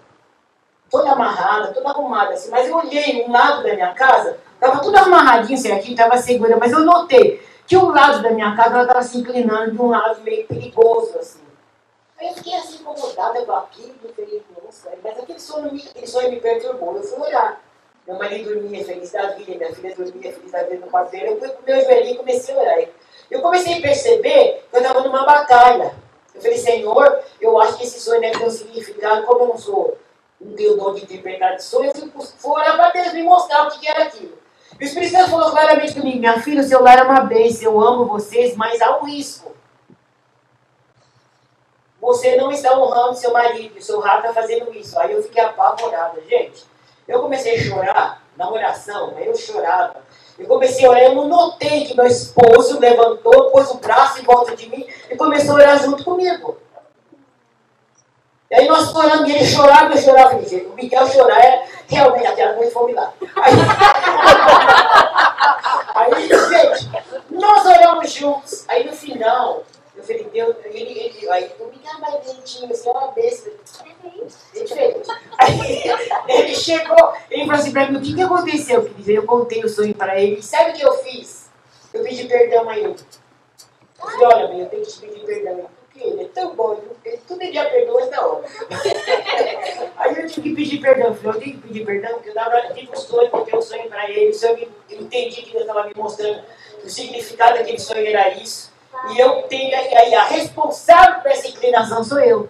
[0.90, 4.98] toda amarrada, toda arrumada assim, mas eu olhei um lado da minha casa, estava tudo
[4.98, 9.02] amarradinho assim, aqui estava segura, mas eu notei que um lado da minha casa estava
[9.02, 11.40] se inclinando de um lado meio perigoso assim.
[12.20, 16.30] Aí eu fiquei assim incomodada com aquilo, falei, nossa, mas aquele sonho, me, aquele sonho
[16.30, 16.96] me perturbou.
[16.96, 17.60] Eu fui olhar.
[18.06, 21.30] Meu marido dormia feliz da vida, minha filha dormia feliz da vida no quarto dele.
[21.30, 22.88] Eu fui pro meu joelhinho e comecei a orar.
[23.30, 25.96] Eu comecei a perceber que eu estava numa batalha.
[26.34, 29.58] Eu falei, Senhor, eu acho que esse sonho deve ter um significado, como eu não
[29.58, 29.98] sou,
[30.40, 33.68] não tenho dom de interpretar de sonho, eu fui, fui olhar para Deus me mostrar
[33.68, 34.38] o que era aquilo.
[34.80, 37.72] E o Espírito Santo falou claramente comigo, minha filha, o seu lar é uma bênção,
[37.72, 39.52] eu amo vocês, mas há um risco
[42.02, 45.00] você não está honrando seu marido, seu rato está fazendo isso.
[45.00, 46.66] Aí eu fiquei apavorada, gente.
[47.08, 50.02] Eu comecei a chorar na oração, aí eu chorava.
[50.42, 54.24] Eu comecei a orar, eu não notei que meu esposo levantou, pôs o braço em
[54.24, 56.58] volta de mim e começou a orar junto comigo.
[58.50, 60.42] E aí nós orando, e ele chorava, eu chorava.
[60.42, 63.14] Gente, o Miguel chorar é realmente aquela noite foi um milagre.
[63.36, 63.54] Aí,
[65.96, 66.90] aí, gente,
[67.30, 68.66] nós oramos juntos.
[68.68, 69.64] Aí no final,
[70.02, 73.52] eu falei, Deus, ele, ele, aí o Miguel mais lentinho, assim, uma besta.
[74.54, 75.10] Diferente.
[75.38, 75.84] Aí
[76.28, 79.12] ele chegou, ele falou assim pra mim, o que, que aconteceu, querido?
[79.12, 80.42] Eu contei o sonho para ele.
[80.42, 81.50] Sabe o que eu fiz?
[81.94, 82.88] Eu pedi perdão a ele.
[82.88, 85.70] Eu falei, olha, mãe, eu tenho que te pedir perdão.
[85.86, 88.46] Porque ele é tão bom, ele, tudo ele já perdoa na hora.
[89.98, 91.08] Aí eu tive que pedir perdão.
[91.08, 93.62] Eu falei, eu tenho que pedir perdão, porque eu dava, tive um sonho, contei um
[93.62, 94.32] sonho para ele.
[94.90, 96.44] eu entendi que Deus estava me mostrando
[96.80, 98.71] que o significado daquele sonho era isso.
[99.10, 102.50] E eu tenho, aí a responsável por essa inclinação sou eu.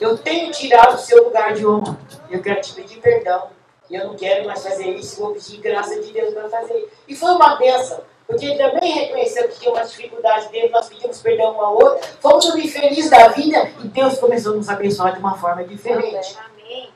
[0.00, 1.98] Eu tenho tirado o seu lugar de honra.
[2.30, 3.48] Eu quero te pedir perdão.
[3.88, 5.20] E eu não quero mais fazer isso.
[5.20, 6.92] Vou pedir graça de Deus para fazer.
[7.06, 8.00] E foi uma benção.
[8.28, 12.06] Porque ele também reconheceu que tinha uma dificuldade dele, nós pedimos perdão um ao outro,
[12.20, 16.36] fomos subir felizes da vida e Deus começou a nos abençoar de uma forma diferente.
[16.38, 16.90] Amém.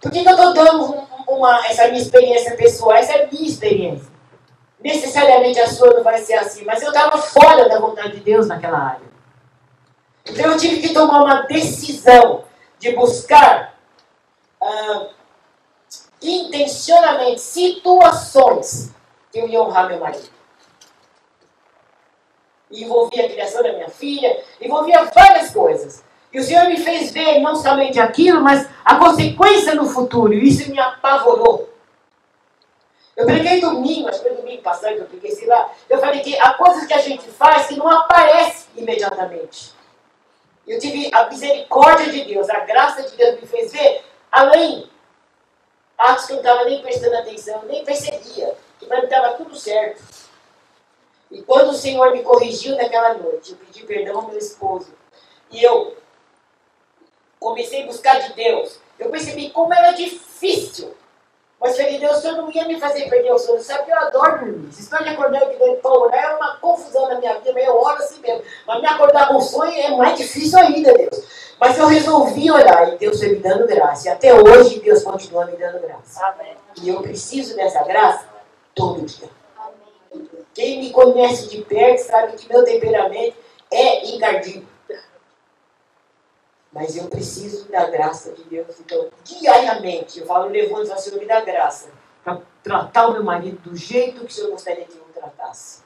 [0.00, 2.96] Por que, que eu estou dando uma, essa minha experiência pessoal?
[2.96, 4.08] Essa é a minha experiência.
[4.80, 8.46] Necessariamente a sua não vai ser assim, mas eu estava fora da vontade de Deus
[8.46, 9.08] naquela área.
[10.26, 12.44] Então eu tive que tomar uma decisão
[12.78, 13.74] de buscar
[14.60, 15.06] ah,
[16.22, 18.92] intencionalmente situações
[19.32, 20.30] que eu ia honrar meu marido.
[22.70, 26.04] E envolvia a criação da minha filha, envolvia várias coisas.
[26.32, 30.34] E o Senhor me fez ver não somente aquilo, mas a consequência no futuro.
[30.34, 31.68] E isso me apavorou.
[33.18, 35.74] Eu preguei domingo, acho que foi domingo passado que eu preguei, sei lá.
[35.90, 39.72] Eu falei que há coisas que a gente faz que não aparece imediatamente.
[40.64, 44.88] Eu tive a misericórdia de Deus, a graça de Deus me fez ver além.
[45.98, 48.54] Atos que eu não estava nem prestando atenção, nem percebia.
[48.78, 50.00] Que para mim estava tudo certo.
[51.28, 54.94] E quando o Senhor me corrigiu naquela noite, eu pedi perdão ao meu esposo.
[55.50, 55.96] E eu
[57.40, 58.78] comecei a buscar de Deus.
[58.96, 60.94] Eu percebi como era difícil
[61.60, 63.60] mas falei, Deus, o Senhor não ia me fazer perder o sono.
[63.60, 64.72] Sabe que eu adoro dormir.
[64.72, 67.66] Se estou de acordar aqui dentro para orar, é uma confusão na minha vida, mas
[67.66, 68.42] eu oro assim mesmo.
[68.66, 71.24] Mas me acordar com sonho é mais difícil ainda, Deus.
[71.58, 74.08] Mas eu resolvi orar e Deus foi me dando graça.
[74.08, 76.24] E até hoje Deus continua me dando graça.
[76.26, 76.56] Amém.
[76.80, 78.24] E eu preciso dessa graça
[78.72, 79.28] todo dia.
[80.54, 83.36] Quem me conhece de perto sabe que meu temperamento
[83.70, 84.66] é encardido.
[86.78, 88.78] Mas eu preciso da graça de Deus.
[88.78, 91.88] Então, diariamente, eu falo, levando a Senhor me dá graça
[92.22, 95.82] para tratar o meu marido do jeito que o Senhor gostaria que eu o tratasse.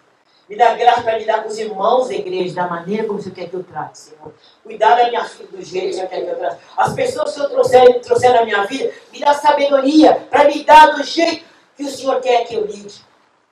[0.47, 3.35] Me dá graça para lidar com os irmãos da igreja da maneira como o Senhor
[3.35, 4.35] quer que eu trate, Senhor.
[4.63, 6.61] Cuidar da minha filha do jeito que o Senhor quer que eu trate.
[6.77, 10.95] As pessoas que o Senhor trouxer, trouxer na minha vida, me dá sabedoria para lidar
[10.95, 11.43] do jeito
[11.75, 13.03] que o Senhor quer que eu lide.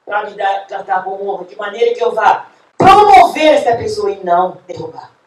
[0.04, 4.22] Para me dar, tratar com honra, de maneira que eu vá promover essa pessoa e
[4.22, 5.19] não derrubar.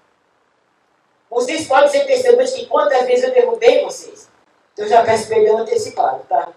[1.34, 4.30] Vocês podem ser testemunhas que quantas vezes eu derrubei vocês.
[4.78, 6.50] Eu já peço perdão antecipado, tá?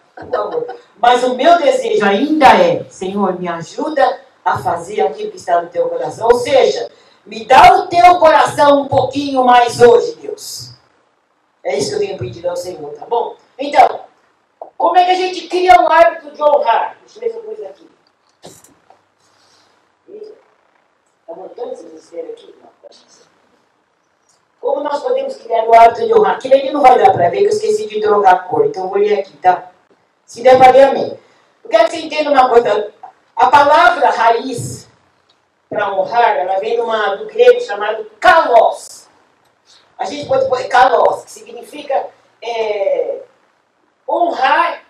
[0.99, 5.69] Mas o meu desejo ainda é, Senhor, me ajuda a fazer aquilo que está no
[5.69, 6.29] teu coração.
[6.31, 6.91] Ou seja,
[7.25, 10.75] me dá o teu coração um pouquinho mais hoje, Deus.
[11.65, 13.35] É isso que eu tenho pedido ao Senhor, tá bom?
[13.59, 14.01] Então,
[14.77, 16.97] como é que a gente cria um hábito de honrar?
[17.01, 17.91] Deixa eu ver eu pus aqui.
[20.09, 22.55] Está montando esses esferos aqui?
[22.63, 22.69] Não,
[24.67, 26.35] como nós podemos criar o hábito de honrar?
[26.35, 28.67] Aquilo ali não vai dar para ver, que eu esqueci de trocar a cor.
[28.67, 29.71] Então eu vou ler aqui, tá?
[30.25, 31.17] Se der para ler, amém.
[31.63, 32.93] Eu quero que você entenda uma coisa.
[33.37, 34.89] A palavra raiz
[35.71, 39.07] para honrar, ela vem numa, do grego chamado kalos.
[39.97, 42.09] A gente pode pôr kalos, que significa
[42.43, 43.21] é,
[44.09, 44.83] honrar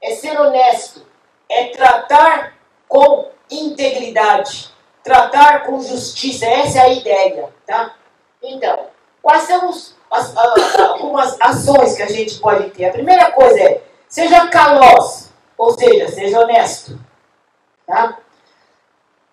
[0.00, 1.04] é ser honesto,
[1.48, 2.54] é tratar
[2.86, 4.70] com integridade,
[5.02, 6.46] tratar com justiça.
[6.46, 7.96] Essa é a ideia, tá?
[8.46, 8.78] Então,
[9.22, 10.36] quais são os, as,
[10.78, 12.86] algumas ações que a gente pode ter?
[12.86, 16.98] A primeira coisa é, seja caloso, ou seja, seja honesto.
[17.86, 18.18] Tá?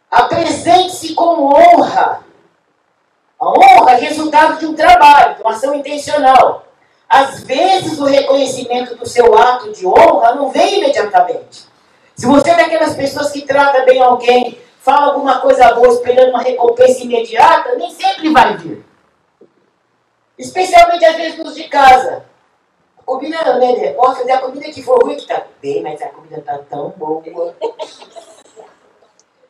[0.10, 2.24] Apresente-se com honra.
[3.38, 6.65] A honra é resultado de um trabalho, de uma ação intencional.
[7.10, 11.65] Às vezes o reconhecimento do seu ato de honra não vem imediatamente.
[12.15, 16.41] Se você é daquelas pessoas que trata bem alguém, fala alguma coisa boa esperando uma
[16.41, 18.90] recompensa imediata, nem sempre vai vir.
[20.41, 22.25] Especialmente às vezes nos de casa.
[22.97, 26.08] A comida, né, pode fazer a comida que for ruim, que tá bem, mas a
[26.08, 27.23] comida tá tão boa.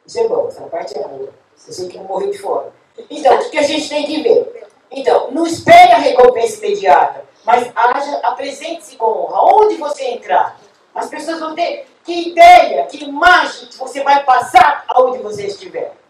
[0.06, 1.30] Isso é bom, essa parte é boa.
[1.56, 2.72] Você sei que não morreu de fome.
[3.10, 4.68] Então, o que a gente tem que ver?
[4.92, 9.56] Então, não espere a recompensa imediata, mas haja, apresente-se com honra.
[9.56, 10.60] Onde você entrar,
[10.94, 16.01] as pessoas vão ter que ideia, que imagem que você vai passar aonde você estiver.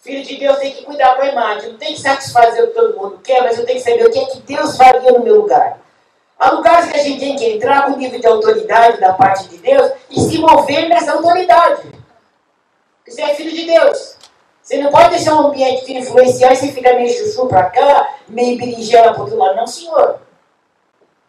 [0.00, 1.72] Filho de Deus tem que cuidar com a imagem.
[1.72, 4.10] Não tem que satisfazer o que todo mundo quer, mas eu tenho que saber o
[4.10, 5.78] que é que Deus faria no meu lugar.
[6.38, 9.58] Há lugares que a gente tem que entrar com nível de autoridade da parte de
[9.58, 11.82] Deus e se mover nessa autoridade.
[13.06, 14.16] Você é filho de Deus.
[14.62, 18.14] Você não pode deixar um ambiente te influenciar e você fica meio chuchu para cá,
[18.26, 19.56] meio berinjela para outro lado.
[19.56, 20.20] Não, senhor.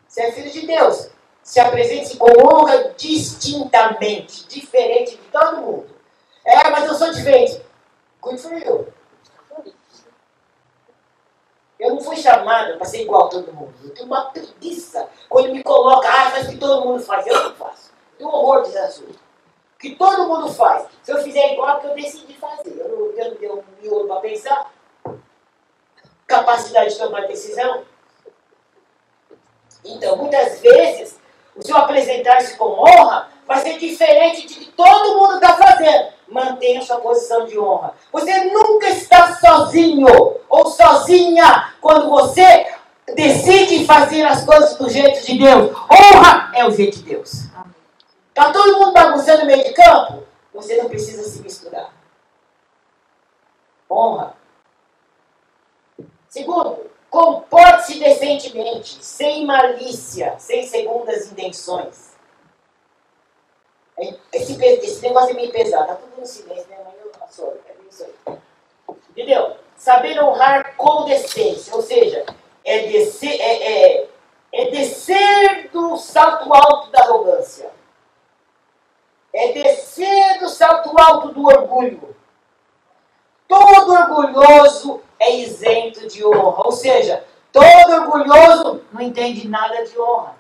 [0.08, 1.10] Você é filho de Deus.
[1.44, 5.88] Se apresente com honra distintamente, diferente de todo mundo.
[6.46, 7.60] É, mas eu sou diferente.
[8.22, 8.94] Good for you.
[11.80, 13.74] Eu não fui chamada para ser igual a todo mundo.
[13.84, 15.10] Eu tenho uma preguiça.
[15.28, 17.26] Quando me coloca, ah, faz o que todo mundo faz.
[17.26, 17.92] Eu não faço.
[18.20, 19.16] Tenho um horror de assunto.
[19.16, 20.88] O que todo mundo faz.
[21.02, 22.78] Se eu fizer igual, é porque eu decidi fazer.
[22.78, 24.72] Eu não, não tenho um miolo para pensar.
[26.28, 27.84] Capacidade de tomar decisão.
[29.84, 31.20] Então, muitas vezes,
[31.56, 36.82] o seu apresentar-se com honra vai ser diferente de que todo mundo está fazendo mantenha
[36.82, 37.94] sua posição de honra.
[38.12, 40.08] Você nunca está sozinho
[40.50, 42.74] ou sozinha quando você
[43.14, 45.76] decide fazer as coisas do jeito de Deus.
[45.92, 47.44] Honra é o jeito de Deus.
[48.30, 50.24] Está todo mundo bagunçando no meio de campo?
[50.54, 51.94] Você não precisa se misturar.
[53.90, 54.36] Honra.
[56.30, 62.11] Segundo, comporte-se decentemente, sem malícia, sem segundas intenções.
[64.34, 66.78] Esse, esse negócio é meio pesado, tá tudo no silêncio, né?
[66.84, 68.38] Mas eu absorvo, é isso aí.
[69.10, 69.56] Entendeu?
[69.76, 72.26] Saber honrar com decência, ou seja,
[72.64, 74.10] é, descer, é, é
[74.52, 77.72] é descer do salto alto da arrogância.
[79.34, 82.14] É descer do salto alto do orgulho.
[83.48, 86.66] Todo orgulhoso é isento de honra.
[86.66, 90.36] Ou seja, todo orgulhoso não entende nada de honra.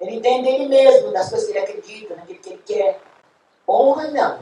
[0.00, 3.00] Ele entende ele mesmo, das coisas que ele acredita, naquilo que ele quer.
[3.68, 4.38] Honra não.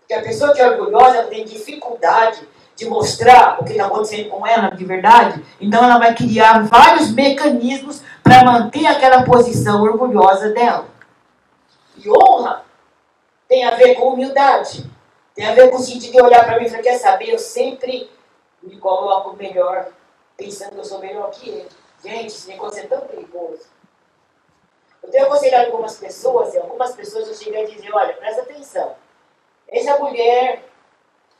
[0.00, 4.46] Porque a pessoa que é orgulhosa tem dificuldade de mostrar o que está acontecendo com
[4.46, 10.86] ela de verdade, então ela vai criar vários mecanismos para manter aquela posição orgulhosa dela.
[11.96, 12.64] E honra
[13.48, 14.88] tem a ver com humildade,
[15.34, 17.38] tem a ver com o sentido de olhar para mim e falar: quer saber, eu
[17.38, 18.08] sempre
[18.62, 19.88] me coloco melhor,
[20.36, 21.68] pensando que eu sou melhor que ele.
[22.04, 23.62] Gente, esse negócio é tão perigoso.
[25.08, 28.94] Eu tenho aconselhado algumas pessoas, e algumas pessoas eu cheguei a dizer: olha, presta atenção.
[29.66, 30.62] Essa mulher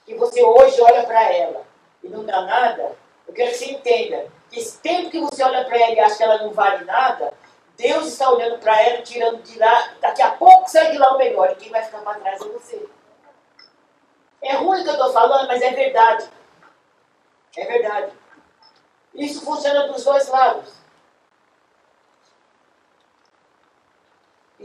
[0.07, 1.67] que você hoje olha para ela
[2.03, 5.67] e não dá nada, eu quero que você entenda que esse tempo que você olha
[5.67, 7.35] para ela e acha que ela não vale nada,
[7.77, 11.19] Deus está olhando para ela, tirando de lá, daqui a pouco sai de lá o
[11.19, 12.89] melhor, e quem vai ficar para trás é você.
[14.41, 16.27] É ruim que eu estou falando, mas é verdade.
[17.55, 18.13] É verdade.
[19.13, 20.78] Isso funciona dos dois lados.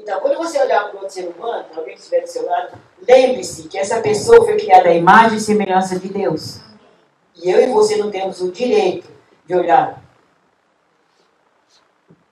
[0.04, 3.70] Então, quando você olhar para outro ser humano, alguém que estiver do seu lado, lembre-se
[3.70, 6.60] que essa pessoa foi criada à imagem e semelhança de Deus.
[7.42, 9.10] E eu e você não temos o direito
[9.46, 10.04] de olhar.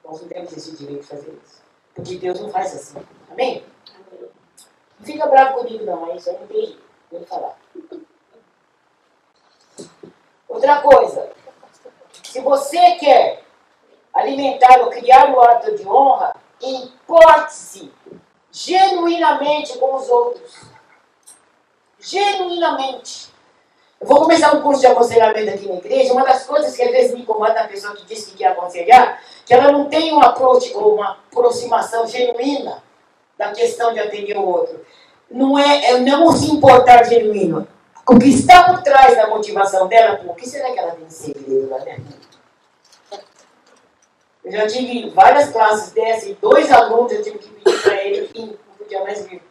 [0.04, 1.62] Nós não temos esse direito de fazer isso.
[1.96, 3.00] Porque Deus não faz assim.
[3.32, 3.64] Amém?
[5.00, 6.78] Não fica bravo comigo, não, é isso aí não jeito.
[7.10, 7.58] Vou falar.
[10.50, 11.30] Outra coisa.
[12.22, 13.44] Se você quer
[14.14, 17.92] alimentar ou criar o hábito de honra, Importe-se
[18.52, 20.62] genuinamente com os outros.
[22.00, 23.32] Genuinamente.
[24.00, 26.14] Eu vou começar um curso de aconselhamento aqui na igreja.
[26.14, 29.22] Uma das coisas que às vezes me incomoda na pessoa que diz que quer aconselhar,
[29.46, 32.84] que ela não tem um approach ou uma aproximação genuína
[33.38, 34.84] da questão de atender o outro.
[35.30, 37.68] Não é, é não se importar genuíno.
[38.08, 41.70] O que está por trás da motivação dela, por que será que ela tem segredo
[41.70, 42.21] lá dentro?
[44.44, 48.28] Eu já tive várias classes dessas e dois alunos eu tive que pedir para ele
[48.28, 49.42] que não podia mais vir.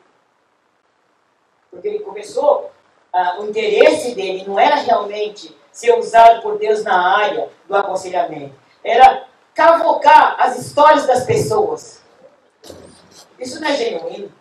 [1.71, 2.71] Porque ele começou,
[3.13, 8.55] ah, o interesse dele não era realmente ser usado por Deus na área do aconselhamento.
[8.83, 12.03] Era cavocar as histórias das pessoas.
[13.39, 14.33] Isso não é genuíno.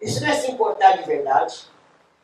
[0.00, 1.70] Isso não é se importar de verdade.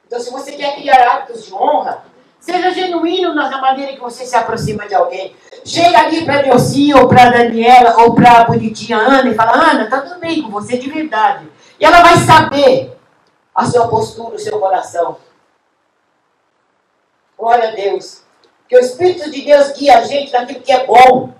[0.05, 2.05] Então, se você quer criar hábitos de honra,
[2.41, 5.35] Seja genuíno na maneira que você se aproxima de alguém.
[5.69, 9.91] Chega ali para Delci, ou para Daniela, ou para a bonitinha Ana e fala: Ana,
[9.91, 11.47] tá tudo bem com você de verdade.
[11.79, 12.99] E ela vai saber
[13.55, 15.19] a sua postura, o seu coração.
[17.37, 18.23] Glória a Deus.
[18.67, 21.35] Que o Espírito de Deus guia a gente naquilo que é bom.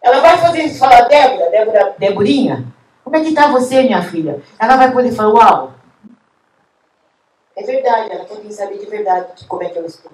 [0.00, 2.64] Ela vai fazer isso falar, Débora, Débora, Deborinha,
[3.02, 4.40] como é que está você, minha filha?
[4.56, 5.74] Ela vai poder falar, uau,
[7.56, 10.12] é verdade, ela quer saber de verdade como é que eu estou.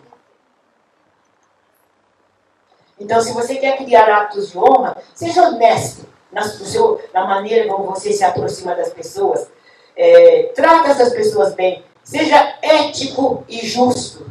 [2.99, 7.85] Então, se você quer criar atos de honra, seja honesto na, seu, na maneira como
[7.85, 9.49] você se aproxima das pessoas.
[9.97, 11.85] É, trata essas pessoas bem.
[12.03, 14.31] Seja ético e justo.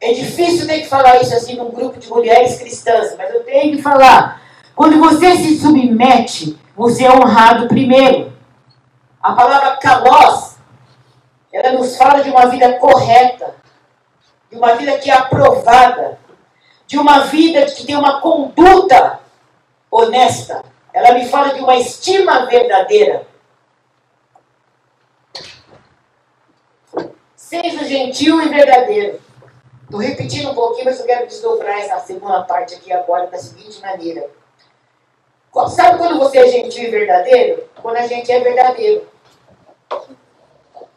[0.00, 3.76] É difícil ter que falar isso assim num grupo de mulheres cristãs, mas eu tenho
[3.76, 4.40] que falar.
[4.74, 8.32] Quando você se submete, você é honrado primeiro.
[9.22, 10.50] A palavra kalos
[11.52, 13.56] ela nos fala de uma vida correta,
[14.50, 16.18] de uma vida que é aprovada,
[16.90, 19.20] de uma vida que tem uma conduta
[19.88, 20.64] honesta.
[20.92, 23.28] Ela me fala de uma estima verdadeira.
[27.36, 29.20] Seja gentil e verdadeiro.
[29.84, 33.80] Estou repetindo um pouquinho, mas eu quero desdobrar essa segunda parte aqui agora da seguinte
[33.80, 34.28] maneira.
[35.68, 37.68] Sabe quando você é gentil e verdadeiro?
[37.80, 39.08] Quando a gente é verdadeiro.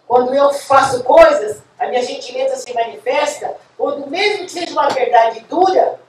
[0.07, 5.41] Quando eu faço coisas, a minha gentileza se manifesta, quando mesmo que seja uma verdade
[5.41, 5.99] dura,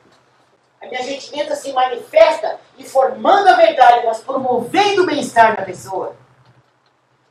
[0.81, 6.15] a minha gentileza se manifesta informando a verdade, mas promovendo o bem-estar da pessoa.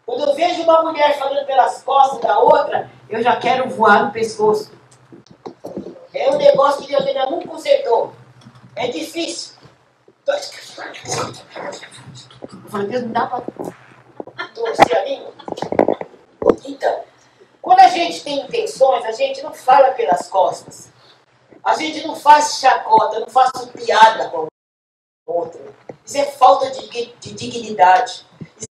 [0.06, 4.12] Quando eu vejo uma mulher falando pelas costas da outra, eu já quero voar no
[4.12, 4.70] pescoço.
[6.14, 8.14] É um negócio que Deus ainda não consertou.
[8.76, 9.54] É difícil.
[10.28, 10.36] Eu
[12.70, 13.44] falei, Deus, não dá para
[14.54, 15.32] torcer a língua.
[16.66, 17.02] Então,
[17.64, 20.90] quando a gente tem intenções, a gente não fala pelas costas.
[21.64, 24.48] A gente não faz chacota, não faz piada com
[25.26, 25.74] outro.
[26.06, 26.90] Isso é falta de,
[27.22, 28.26] de dignidade.
[28.42, 28.68] Isso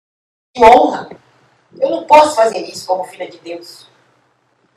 [0.58, 1.10] é de honra.
[1.80, 3.88] Eu não posso fazer isso como filha de Deus.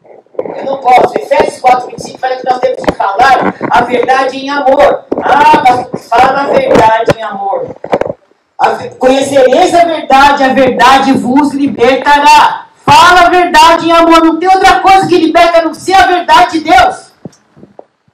[0.04, 1.18] Eu não posso.
[1.18, 5.06] Efésios 4, 25 fala que nós temos que falar a verdade em amor.
[5.24, 5.60] Ah,
[5.90, 7.74] mas fala a verdade em amor.
[8.96, 12.63] Conhecereis a verdade, a verdade vos libertará.
[12.84, 14.22] Fala a verdade em amor.
[14.22, 17.12] Não tem outra coisa que liberta a não ser a verdade de Deus.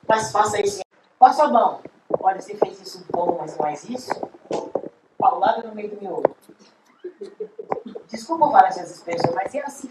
[0.09, 0.81] Mas faça isso.
[1.19, 1.81] Passa a mão.
[2.21, 4.11] Olha, você fez isso bom, mas mais isso.
[5.19, 6.37] Paulada no meio do meu olho.
[8.09, 9.91] Desculpa falar essas expressões, mas é assim.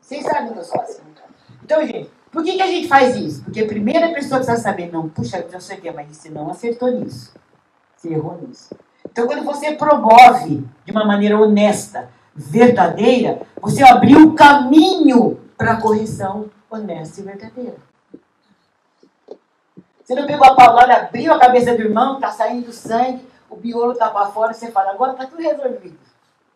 [0.00, 1.02] Vocês sabem que eu sou assim.
[1.62, 3.44] Então, gente, por que, que a gente faz isso?
[3.44, 6.50] Porque a primeira pessoa que precisa saber, não, puxa, eu já sei mas você não
[6.50, 7.32] acertou nisso.
[7.96, 8.74] Você errou nisso.
[9.08, 15.80] Então, quando você promove de uma maneira honesta, verdadeira, você abriu o caminho para a
[15.80, 17.76] correção honesta e verdadeira.
[20.02, 23.92] Você não pegou a paulada, abriu a cabeça do irmão, está saindo sangue, o biolo
[23.92, 25.98] está para fora, você fala, agora está tudo resolvido.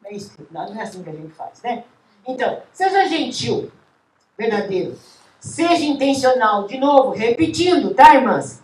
[0.03, 1.85] Não é, isso, não é assim que a gente faz, né?
[2.27, 3.71] Então, seja gentil,
[4.37, 4.99] verdadeiro.
[5.39, 6.67] Seja intencional.
[6.67, 8.63] De novo, repetindo, tá, irmãs?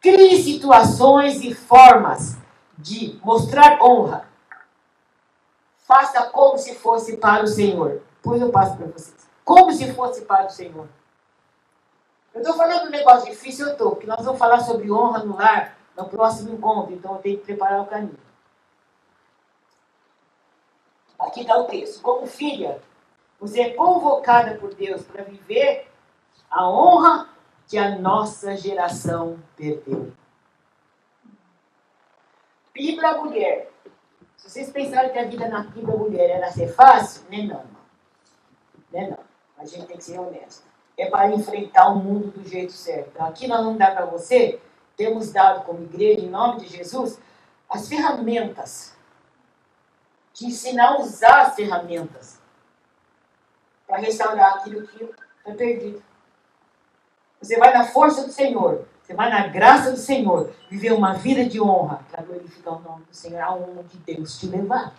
[0.00, 2.36] Crie situações e formas
[2.78, 4.26] de mostrar honra.
[5.94, 8.02] Faça como se fosse para o Senhor.
[8.20, 9.28] Pois eu passo para vocês.
[9.44, 10.88] Como se fosse para o Senhor.
[12.34, 15.36] Eu estou falando um negócio difícil, eu estou, porque nós vamos falar sobre honra no
[15.36, 18.18] lar no próximo encontro, então eu tenho que preparar o caminho.
[21.16, 22.02] Aqui está o texto.
[22.02, 22.82] Como filha,
[23.38, 25.88] você é convocada por Deus para viver
[26.50, 27.28] a honra
[27.68, 30.12] que a nossa geração perdeu.
[32.74, 33.73] Bíblia mulher.
[34.44, 38.92] Se vocês pensaram que a vida na Bíblia mulher era ser fácil, né não, não.
[38.92, 39.18] Né não.
[39.56, 40.62] A gente tem que ser honesto.
[40.98, 43.08] É para enfrentar o mundo do jeito certo.
[43.14, 44.60] Então, aqui nós vamos dar para você,
[44.98, 47.18] temos dado como igreja, em nome de Jesus,
[47.70, 48.94] as ferramentas.
[50.34, 52.38] Te ensinar a usar as ferramentas
[53.86, 55.08] para restaurar aquilo que
[55.42, 56.02] foi perdido.
[57.40, 61.44] Você vai na força do Senhor, você vai na graça do Senhor, viver uma vida
[61.44, 64.94] de honra para glorificar o nome do Senhor, aonde Deus te levar.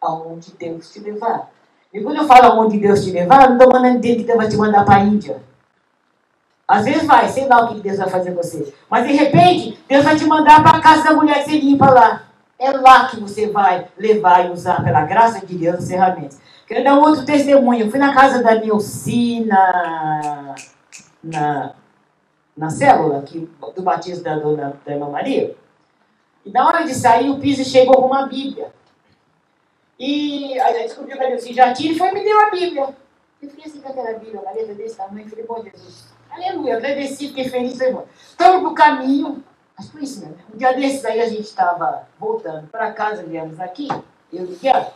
[0.00, 1.50] Aonde Deus te levar.
[1.92, 4.38] E quando eu falo aonde Deus te levar, eu não estou mandando dizer que Deus
[4.38, 5.42] vai te mandar para a Índia.
[6.66, 8.72] Às vezes vai, sei lá o que Deus vai fazer com você.
[8.88, 11.90] Mas de repente, Deus vai te mandar para a casa da mulher que você limpa
[11.90, 12.22] lá.
[12.58, 16.40] É lá que você vai levar e usar, pela graça de Deus, as ferramentas.
[16.66, 17.84] Quero dar um outro testemunho.
[17.84, 19.46] Eu fui na casa da Nilce,
[21.22, 21.74] na,
[22.56, 25.56] na, célula aqui, do batismo da dona da irmã Maria.
[26.44, 28.72] E na hora de sair, o piso chegou com uma Bíblia.
[29.98, 32.88] E aí descobriu que a Nilce já tinha e foi me deu a Bíblia.
[33.42, 35.28] Eu fiquei assim com aquela Bíblia, uma letra desse tamanho.
[35.28, 37.78] Falei, bom Jesus, aleluia, agradeci, fiquei feliz.
[37.80, 38.06] Irmão.
[38.14, 39.44] Estamos no caminho
[39.80, 40.36] mas foi isso mesmo.
[40.52, 43.88] Um dia desses aí a gente estava voltando para casa, viemos aqui,
[44.30, 44.92] eu e Miguel,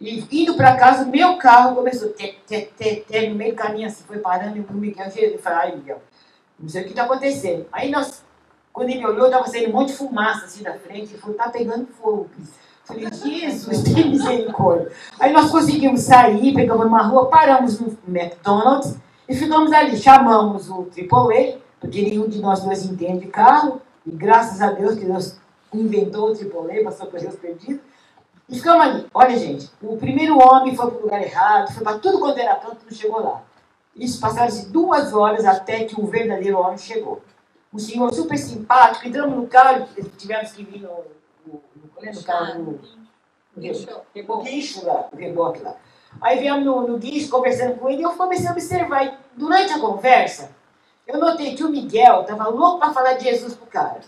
[0.00, 4.04] e indo para casa, meu carro começou ter, ter, ter, no meio do caminho assim,
[4.04, 6.00] foi parando e o Miguel ele falou, ai Miguel,
[6.58, 7.66] não sei o que está acontecendo.
[7.72, 8.22] Aí nós,
[8.72, 11.50] quando ele olhou, estava saindo um monte de fumaça assim da frente, ele falou, está
[11.50, 12.30] pegando fogo.
[12.84, 14.90] Falei, Jesus, tem misericórdia.
[15.20, 18.96] Aí nós conseguimos sair, pegamos uma rua, paramos no McDonald's
[19.28, 19.96] e ficamos ali.
[19.96, 23.82] Chamamos o AAA, porque nenhum de nós dois entende carro.
[24.06, 25.36] E graças a Deus que Deus
[25.74, 27.80] inventou o tripolê, passou por Deus perdido.
[28.48, 29.06] E ficamos ali.
[29.12, 32.56] Olha, gente, o primeiro homem foi para o lugar errado, foi para tudo quanto era
[32.56, 33.42] canto, não chegou lá.
[33.94, 37.20] Isso passaram-se duas horas até que o verdadeiro homem chegou.
[37.72, 39.86] Um senhor super simpático, entramos no carro,
[40.16, 41.04] tivemos que vir no,
[41.46, 42.80] no, no, no carro, no,
[43.54, 45.76] no, guincho lá, no reboque lá.
[46.20, 49.04] Aí viemos no, no guincho conversando com ele e eu comecei a observar.
[49.04, 50.56] E durante a conversa,
[51.08, 53.98] eu notei que o Miguel estava louco para falar de Jesus pro cara.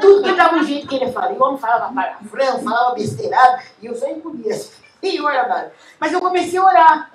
[0.00, 1.32] Tudo que dava um jeito que ele falava.
[1.32, 4.82] E o homem falava palavrão, falava besteirado, e eu só engolia assim.
[5.00, 5.70] E orava.
[6.00, 7.12] Mas eu comecei a orar.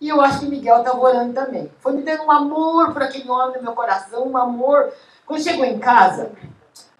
[0.00, 1.70] E eu acho que o Miguel estava orando também.
[1.78, 4.92] Foi me dando um amor por aquele homem no meu coração, um amor.
[5.24, 6.32] Quando chegou em casa,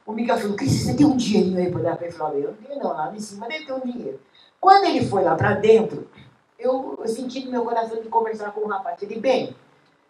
[0.07, 2.15] o Miguel falou, Cris, você tem um dinheirinho aí para dar para ele?
[2.15, 4.21] Eu falei, eu não tenho não, lá em cima dele tem um dinheiro.
[4.61, 6.09] Quando ele foi lá para dentro,
[6.57, 9.03] eu, eu senti no meu coração de conversar com o rapaz.
[9.03, 9.57] Ele, bem,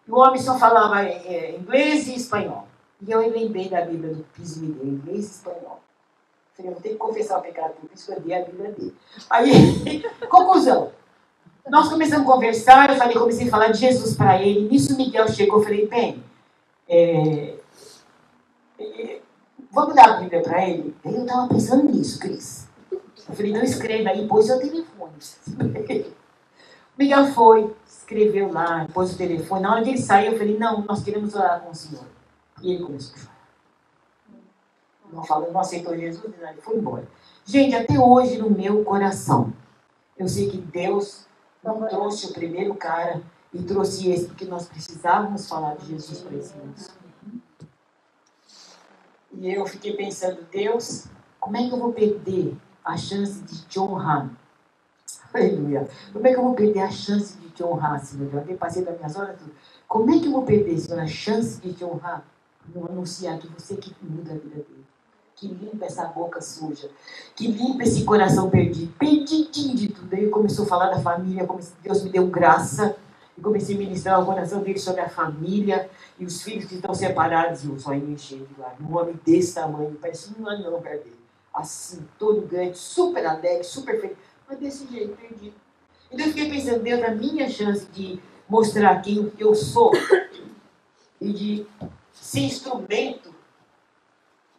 [0.07, 2.67] o homem só falava é, inglês e espanhol.
[3.05, 5.79] E eu lembrei da Bíblia do Pismide, inglês e espanhol.
[6.55, 8.95] Falei, eu tenho que confessar o pecado, por isso eu a Bíblia dele.
[9.29, 10.91] Aí, conclusão.
[11.67, 14.69] Nós começamos a conversar, eu falei, comecei a falar de Jesus para ele.
[14.69, 16.23] Nisso Miguel chegou, eu falei, bem,
[16.87, 17.55] é,
[18.79, 19.19] é,
[19.71, 20.95] vamos dar a Bíblia para ele?
[21.03, 22.67] Aí eu estava pensando nisso, Cris.
[22.91, 25.13] Eu falei, não escreva aí, pôs seu telefone.
[26.97, 27.75] Miguel foi,
[28.05, 29.63] escreveu lá, pôs o telefone.
[29.63, 32.05] Na hora que ele saiu, eu falei, não, nós queremos orar com o Senhor.
[32.61, 33.35] E ele começou a chorar.
[35.11, 37.07] Não falou, não aceitou Jesus, ele foi embora.
[37.43, 39.53] Gente, até hoje no meu coração,
[40.17, 41.25] eu sei que Deus
[41.63, 46.37] Não trouxe o primeiro cara e trouxe esse, porque nós precisávamos falar de Jesus para
[46.37, 46.75] esse mundo.
[49.33, 51.07] E eu fiquei pensando, Deus,
[51.39, 54.29] como é que eu vou perder a chance de te honrar?
[55.35, 55.85] Aleluia.
[56.13, 58.29] Como é que eu vou perder a chance de te honrar, Senhor?
[58.33, 59.51] Eu até passei das minhas horas tudo.
[59.85, 62.23] Como é que eu vou perder, Senhor, a chance de te honrar?
[62.73, 64.85] Não anunciar que você que muda a vida dele.
[65.35, 66.89] Que limpa essa boca suja.
[67.35, 68.93] Que limpa esse coração perdido.
[68.97, 70.15] Perdidinho de tudo.
[70.15, 72.95] Aí começou a falar da família, como Deus me deu graça.
[73.37, 76.93] E comecei a ministrar o coração dele sobre a família e os filhos que estão
[76.93, 77.65] separados.
[77.65, 78.73] E o sonho encheu de lá.
[78.79, 81.25] Um homem desse tamanho, parece um anão perto dele.
[81.53, 84.17] Assim, todo grande, super alegre, super feliz.
[84.47, 85.55] Mas desse jeito, perdido.
[86.11, 89.91] Então eu fiquei pensando, Deus, a minha chance de mostrar quem eu sou
[91.19, 91.67] e de
[92.13, 93.33] ser instrumento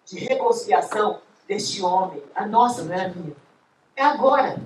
[0.05, 2.23] de reconciliação deste homem.
[2.35, 3.37] A nossa, não é a minha.
[3.95, 4.61] É agora.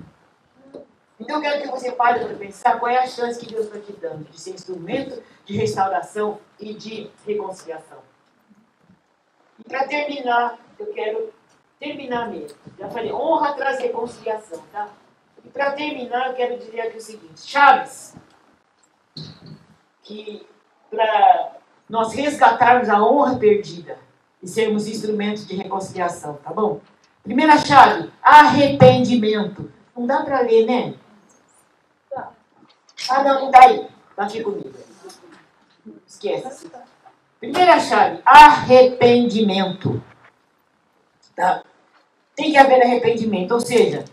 [1.19, 3.79] Então eu quero que você pare para pensar qual é a chance que Deus está
[3.79, 7.99] te dando de ser instrumento de restauração e de reconciliação.
[9.59, 11.31] E para terminar, eu quero
[11.79, 12.57] terminar mesmo.
[12.77, 14.89] Já falei, honra traz reconciliação, tá?
[15.45, 18.15] E para terminar, eu quero dizer aqui o seguinte: Chaves,
[20.03, 20.45] que
[20.89, 21.57] para
[21.89, 23.97] nós resgatarmos a honra perdida
[24.41, 26.81] e sermos instrumentos de reconciliação, tá bom?
[27.23, 29.71] Primeira chave, arrependimento.
[29.95, 30.95] Não dá para ler, né?
[33.09, 33.87] Ah, não, não dá aí.
[34.15, 34.71] Tá aqui comigo.
[36.07, 36.71] Esquece.
[37.39, 40.01] Primeira chave, arrependimento.
[41.35, 41.63] Tá?
[42.35, 44.05] Tem que haver arrependimento, ou seja,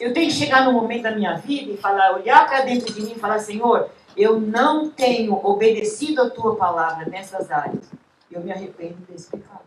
[0.00, 3.02] eu tenho que chegar no momento da minha vida e falar, olhar para dentro de
[3.02, 7.90] mim e falar, Senhor, eu não tenho obedecido a tua palavra nessas áreas.
[8.30, 9.62] Eu me arrependo desse pecado.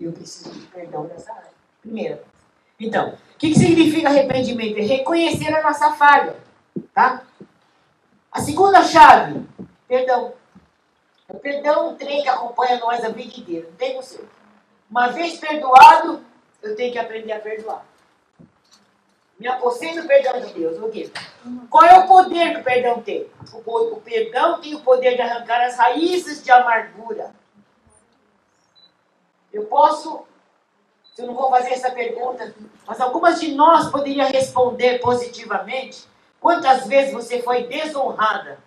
[0.00, 1.50] Eu preciso de perdão nessa área.
[1.80, 2.22] Primeira.
[2.78, 4.78] Então, o que, que significa arrependimento?
[4.78, 6.36] É reconhecer a nossa falha.
[6.94, 7.22] Tá?
[8.32, 9.44] A segunda chave,
[9.88, 10.32] perdão.
[11.28, 13.68] O perdão é um trem que acompanha nós a vida inteira.
[13.68, 14.20] Não tem você.
[14.90, 16.24] Uma vez perdoado,
[16.62, 17.84] eu tenho que aprender a perdoar.
[19.40, 20.78] Me apossei do perdão de Deus.
[20.78, 21.10] O quê?
[21.70, 23.26] Qual é o poder que o perdão tem?
[23.64, 27.34] O, o perdão tem o poder de arrancar as raízes de amargura.
[29.50, 30.26] Eu posso,
[31.16, 32.54] eu não vou fazer essa pergunta,
[32.86, 36.06] mas algumas de nós poderiam responder positivamente.
[36.38, 38.58] Quantas vezes você foi desonrada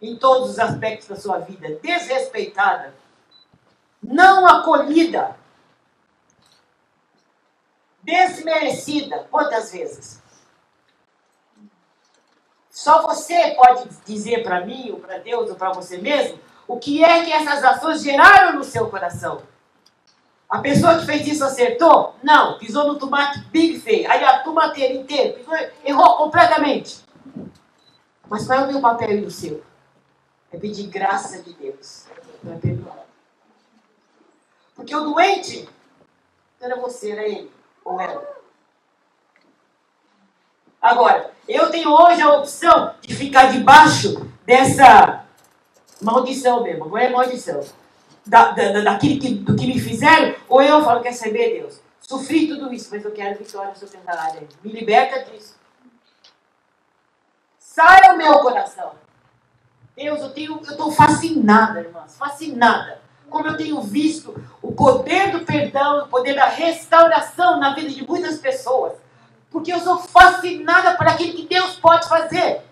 [0.00, 2.94] em todos os aspectos da sua vida, desrespeitada,
[4.00, 5.36] não acolhida,
[8.04, 9.26] desmerecida.
[9.30, 10.22] Quantas vezes?
[12.70, 17.04] Só você pode dizer para mim, ou para Deus, ou para você mesmo, o que
[17.04, 19.42] é que essas ações geraram no seu coração.
[20.48, 22.14] A pessoa que fez isso acertou?
[22.22, 24.10] Não, pisou no tomate big feio.
[24.10, 27.04] Aí a tomateira inteira, pisou, errou completamente.
[28.28, 29.62] Mas qual é o meu papel e o seu?
[30.52, 32.06] É pedir graça de Deus
[32.42, 33.04] para perdoar.
[34.74, 35.68] Porque o doente
[36.60, 37.53] era você, era ele
[37.84, 38.34] ou ela.
[40.80, 45.24] Agora, eu tenho hoje a opção de ficar debaixo dessa
[46.00, 46.84] maldição mesmo.
[46.84, 47.60] Agora é maldição.
[48.26, 51.80] Da, da, daquilo que, do que me fizeram, ou eu falo, quer saber, Deus?
[52.00, 54.48] Sofri tudo isso, mas eu quero vitória no seu tentaralho.
[54.62, 55.56] Me liberta disso.
[57.58, 58.92] Sai o meu coração.
[59.94, 63.04] Deus, eu tenho, eu estou fascinada, irmãs, fascinada
[63.34, 64.32] como eu tenho visto
[64.74, 68.94] poder do perdão, o poder da restauração na vida de muitas pessoas.
[69.50, 72.62] Porque eu sou fascinada por aquilo que Deus pode fazer.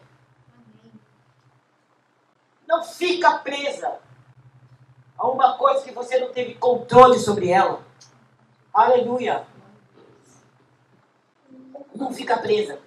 [2.66, 3.98] Não fica presa
[5.18, 7.80] a uma coisa que você não teve controle sobre ela.
[8.72, 9.44] Aleluia.
[11.94, 12.78] Não fica presa.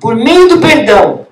[0.00, 1.26] Por meio do perdão,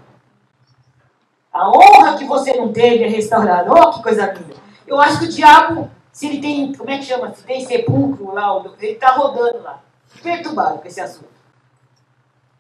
[1.61, 3.71] a honra que você não teve é restaurada.
[3.71, 4.55] Oh, que coisa linda.
[4.87, 7.35] Eu acho que o diabo, se ele tem, como é que chama?
[7.35, 9.79] Se tem sepulcro lá, ele está rodando lá.
[10.23, 11.29] Perturbado com esse assunto.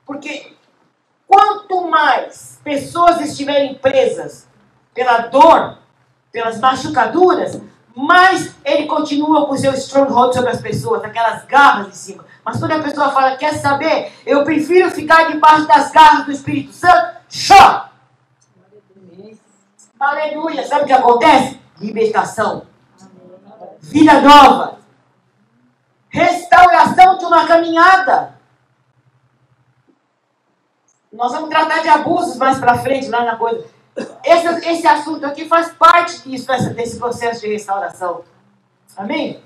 [0.04, 0.52] Porque
[1.26, 4.46] quanto mais pessoas estiverem presas
[4.92, 5.78] pela dor,
[6.30, 7.58] pelas machucaduras,
[7.96, 12.24] mais ele continua com o seu stronghold sobre as pessoas, aquelas garras em cima.
[12.44, 16.72] Mas quando a pessoa fala, quer saber, eu prefiro ficar debaixo das garras do Espírito
[16.72, 17.16] Santo,
[17.48, 17.89] chora.
[20.00, 20.66] Aleluia.
[20.66, 21.60] Sabe o que acontece?
[21.78, 22.66] Libertação.
[23.80, 24.78] Vida nova.
[26.08, 28.40] Restauração de uma caminhada.
[31.12, 33.68] Nós vamos tratar de abusos mais para frente, lá na coisa.
[34.24, 38.24] Esse, esse assunto aqui faz parte disso, desse processo de restauração.
[38.96, 39.42] Amém?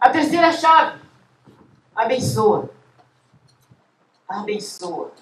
[0.00, 1.00] A terceira chave.
[1.94, 2.70] Abençoa.
[4.28, 5.12] Abençoa.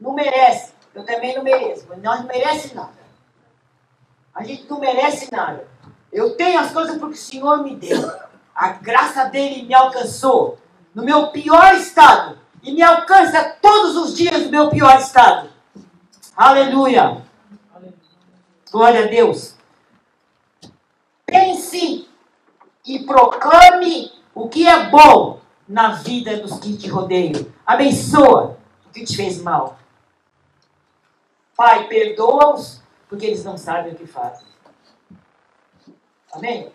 [0.00, 0.72] Não merece.
[0.94, 1.86] Eu também não mereço.
[2.02, 2.97] Nós não merecemos nada.
[4.38, 5.66] A gente não merece nada.
[6.12, 8.08] Eu tenho as coisas porque o Senhor me deu.
[8.54, 10.60] A graça dele me alcançou
[10.94, 12.38] no meu pior estado.
[12.62, 15.50] E me alcança todos os dias no meu pior estado.
[16.36, 17.20] Aleluia.
[18.70, 19.56] Glória a Deus.
[21.26, 22.08] Pense
[22.86, 27.44] e proclame o que é bom na vida dos que te rodeiam.
[27.66, 29.80] Abençoa o que te fez mal.
[31.56, 34.46] Pai, perdoa-os, porque eles não sabem o que fazem.
[36.32, 36.72] Amém?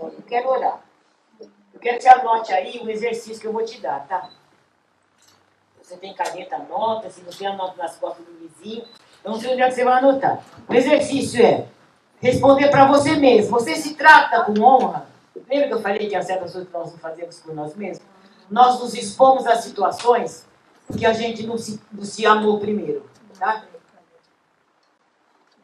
[0.00, 0.80] Eu quero orar.
[1.40, 4.30] Eu quero que você anote aí o exercício que eu vou te dar, tá?
[5.82, 7.10] Você tem caneta, anota.
[7.10, 8.84] Se não tem, anota nas costas do vizinho.
[9.22, 10.42] Eu não sei onde é que você vai anotar.
[10.68, 11.68] O exercício é
[12.20, 13.52] responder para você mesmo.
[13.52, 15.06] Você se trata com honra?
[15.48, 18.04] Lembra que eu falei que há certas coisas que nós não fazemos por nós mesmos?
[18.50, 20.46] Nós nos expomos a situações
[20.96, 23.08] que a gente não se, não se amou primeiro.
[23.38, 23.64] Tá?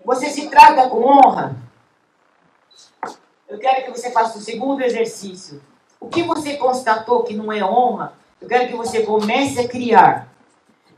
[0.05, 1.57] Você se trata com honra?
[3.49, 5.63] Eu quero que você faça o segundo exercício.
[6.01, 10.29] O que você constatou que não é honra, eu quero que você comece a criar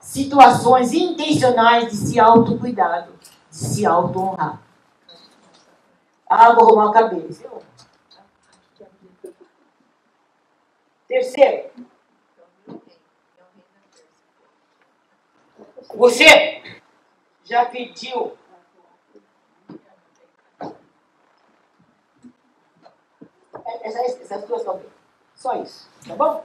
[0.00, 3.12] situações intencionais de se autocuidado,
[3.50, 4.61] de se auto-honrar.
[6.28, 7.28] Ah, vou arrumar o cabelo.
[11.07, 11.70] Terceiro.
[15.94, 16.62] Você
[17.44, 18.36] já pediu
[23.83, 24.89] essas, essas duas talvez.
[25.35, 26.45] Só isso, tá bom?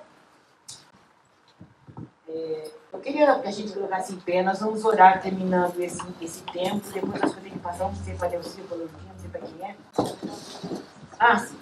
[2.28, 6.42] É, eu queria que a gente colocasse em pé, nós vamos orar terminando esse, esse
[6.44, 9.76] tempo, depois nós podemos passar, não sei para Deus, não sei para quem é.
[11.20, 11.58] Ah, sim.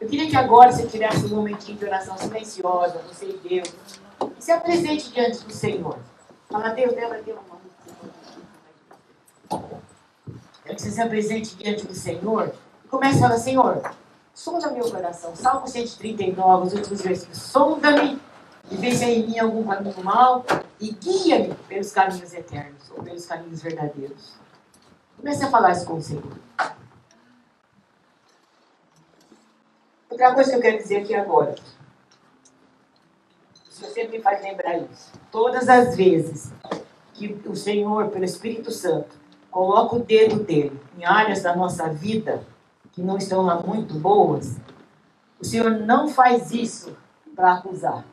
[0.00, 3.74] Eu queria que agora você tivesse um momentinho de oração silenciosa, você e Deus,
[4.38, 5.98] e se apresente diante do Senhor.
[6.48, 7.38] Fala, Deus, Deus, Deus,
[10.62, 12.54] Quero que você se apresente diante do Senhor
[12.90, 13.94] Começa a falar, Senhor,
[14.34, 15.36] sonda meu coração.
[15.36, 17.38] Salmo 139, os últimos versículos.
[17.38, 18.20] Sonda-me
[18.68, 20.44] e há em mim algum caminho mal
[20.80, 24.32] e guia-me pelos caminhos eternos ou pelos caminhos verdadeiros.
[25.16, 26.32] Comece a falar isso com o Senhor.
[30.10, 31.54] Outra coisa que eu quero dizer aqui agora.
[33.70, 35.12] Se você me faz lembrar isso.
[35.30, 36.52] Todas as vezes
[37.14, 39.16] que o Senhor, pelo Espírito Santo,
[39.48, 42.44] coloca o dedo dele em áreas da nossa vida
[43.00, 44.58] que não estão lá muito boas,
[45.40, 46.94] o Senhor não faz isso
[47.34, 48.04] para acusar.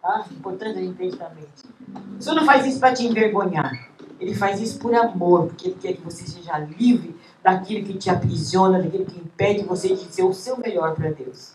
[0.00, 0.24] Tá?
[0.30, 2.18] Importante a gente ter mente.
[2.18, 3.90] O Senhor não faz isso para te envergonhar.
[4.18, 8.08] Ele faz isso por amor, porque Ele quer que você seja livre daquilo que te
[8.08, 11.54] aprisiona, daquilo que impede você de ser o seu melhor para Deus.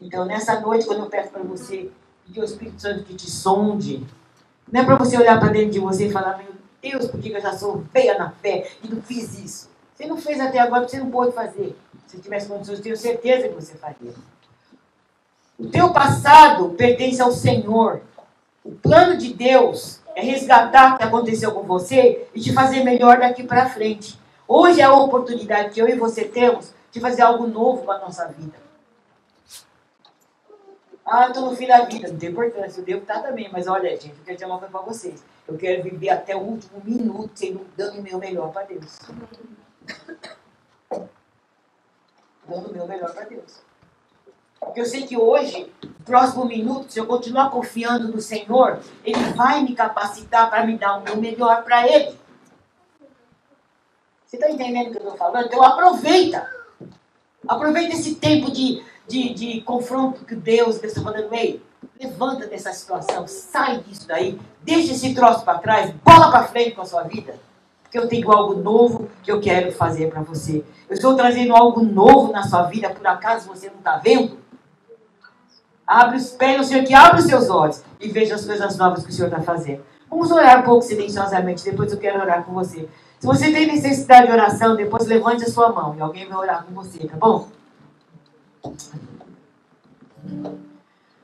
[0.00, 1.90] Então, nessa noite, quando eu peço para você
[2.26, 4.06] pedir o Espírito Santo que te sonde,
[4.72, 7.30] não é para você olhar para dentro de você e falar: Meu Deus, por que
[7.30, 9.75] eu já sou feia na fé e não fiz isso?
[9.96, 11.74] Você não fez até agora porque você não pôde fazer.
[12.06, 14.12] Se tivesse condições, eu tenho certeza que você faria.
[15.58, 18.02] O teu passado pertence ao Senhor.
[18.62, 23.18] O plano de Deus é resgatar o que aconteceu com você e te fazer melhor
[23.18, 24.20] daqui para frente.
[24.46, 27.98] Hoje é a oportunidade que eu e você temos de fazer algo novo com a
[27.98, 28.66] nossa vida.
[31.06, 32.08] Ah, estou no fim da vida.
[32.08, 33.48] Não tem importância, eu devo estar também.
[33.50, 35.24] Mas olha, gente, eu quero dizer uma coisa para vocês.
[35.48, 38.98] Eu quero viver até o último minuto sendo dando o meu melhor para Deus.
[42.48, 43.60] Dando o meu melhor para Deus.
[44.60, 45.72] Porque eu sei que hoje,
[46.04, 50.98] próximo minuto, se eu continuar confiando no Senhor, Ele vai me capacitar para me dar
[50.98, 52.16] o meu melhor para Ele.
[54.26, 55.46] Você está entendendo o que eu estou falando?
[55.46, 56.50] Então aproveita.
[57.46, 61.32] Aproveita esse tempo de, de, de confronto que Deus está falando.
[61.32, 61.62] Ei,
[62.00, 66.82] levanta dessa situação, sai disso daí, deixa esse troço para trás, bola para frente com
[66.82, 67.38] a sua vida
[67.98, 70.64] eu tenho algo novo que eu quero fazer para você.
[70.88, 74.38] Eu estou trazendo algo novo na sua vida, por acaso você não está vendo?
[75.86, 79.04] Abre os pés, o Senhor que abre os seus olhos e veja as coisas novas
[79.04, 79.82] que o Senhor está fazendo.
[80.10, 82.88] Vamos orar um pouco silenciosamente, depois eu quero orar com você.
[83.18, 86.64] Se você tem necessidade de oração, depois levante a sua mão e alguém vai orar
[86.64, 87.48] com você, tá bom?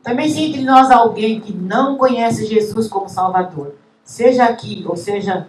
[0.03, 5.49] Também se entre nós alguém que não conhece Jesus como Salvador, seja aqui ou seja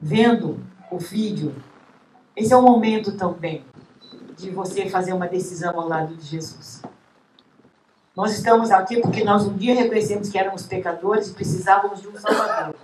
[0.00, 0.58] vendo
[0.90, 1.54] o vídeo,
[2.34, 3.64] esse é o momento também
[4.36, 6.82] de você fazer uma decisão ao lado de Jesus.
[8.16, 12.18] Nós estamos aqui porque nós um dia reconhecemos que éramos pecadores e precisávamos de um
[12.18, 12.74] Salvador.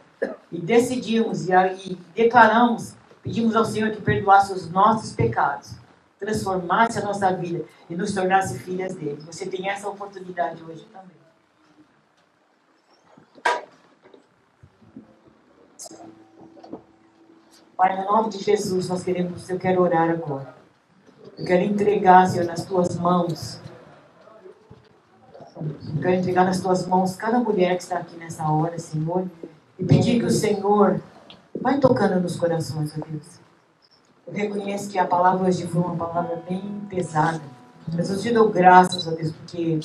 [0.52, 5.74] E decidimos e, e declaramos, pedimos ao Senhor que perdoasse os nossos pecados,
[6.18, 9.22] transformasse a nossa vida e nos tornasse filhas dele.
[9.26, 11.25] Você tem essa oportunidade hoje também.
[17.76, 20.54] Pai, no nome de Jesus, nós queremos, eu quero orar agora.
[21.36, 23.60] Eu quero entregar, Senhor, nas tuas mãos.
[25.54, 29.28] Eu quero entregar nas tuas mãos cada mulher que está aqui nessa hora, Senhor.
[29.78, 31.02] E pedir que o Senhor
[31.60, 33.40] vai tocando nos corações, ó Deus.
[34.26, 37.42] Eu reconheço que a palavra hoje foi uma palavra bem pesada.
[37.94, 39.80] Mas eu te dou graças, ó Deus, porque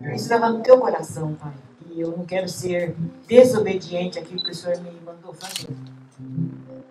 [0.00, 1.54] isso estava no teu coração, Pai.
[1.94, 2.96] E eu não quero ser
[3.28, 5.68] desobediente aqui que o Senhor me mandou fazer.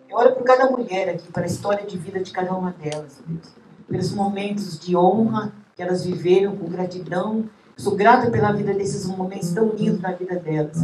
[0.09, 3.21] Eu oro por cada mulher aqui, para a história de vida de cada uma delas,
[3.27, 3.49] Deus.
[3.85, 7.49] Pelos momentos de honra que elas viveram com gratidão.
[7.75, 10.77] Sou grata pela vida desses momentos tão lindos na vida delas.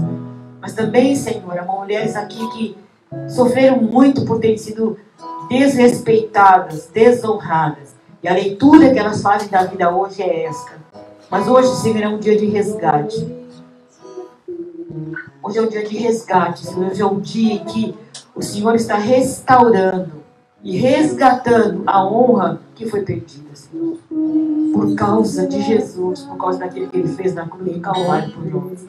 [0.59, 2.77] Mas também, Senhor, há mulheres aqui que
[3.29, 4.97] sofreram muito por terem sido
[5.47, 7.95] desrespeitadas, desonradas.
[8.21, 10.73] E a leitura que elas fazem da vida hoje é esta.
[11.31, 13.38] Mas hoje, Senhor, é um dia de resgate.
[15.41, 16.91] Hoje é um dia de resgate, Senhor.
[16.91, 17.95] Hoje é um dia em que
[18.35, 20.11] o Senhor está restaurando
[20.61, 23.97] e resgatando a honra que foi perdida, Senhor.
[24.73, 28.45] Por causa de Jesus, por causa daquele que ele fez na cruz do Calvário por
[28.45, 28.85] nós.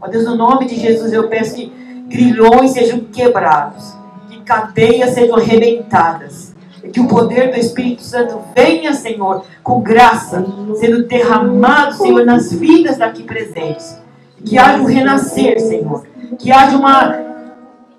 [0.00, 1.66] Ó Deus, no nome de Jesus, eu peço que
[2.08, 3.94] grilhões sejam quebrados,
[4.28, 10.44] que cadeias sejam arrebentadas, e que o poder do Espírito Santo venha, Senhor, com graça,
[10.80, 14.01] sendo derramado, Senhor, nas vidas daqui presentes.
[14.44, 16.04] Que haja um renascer, Senhor.
[16.38, 17.16] Que haja uma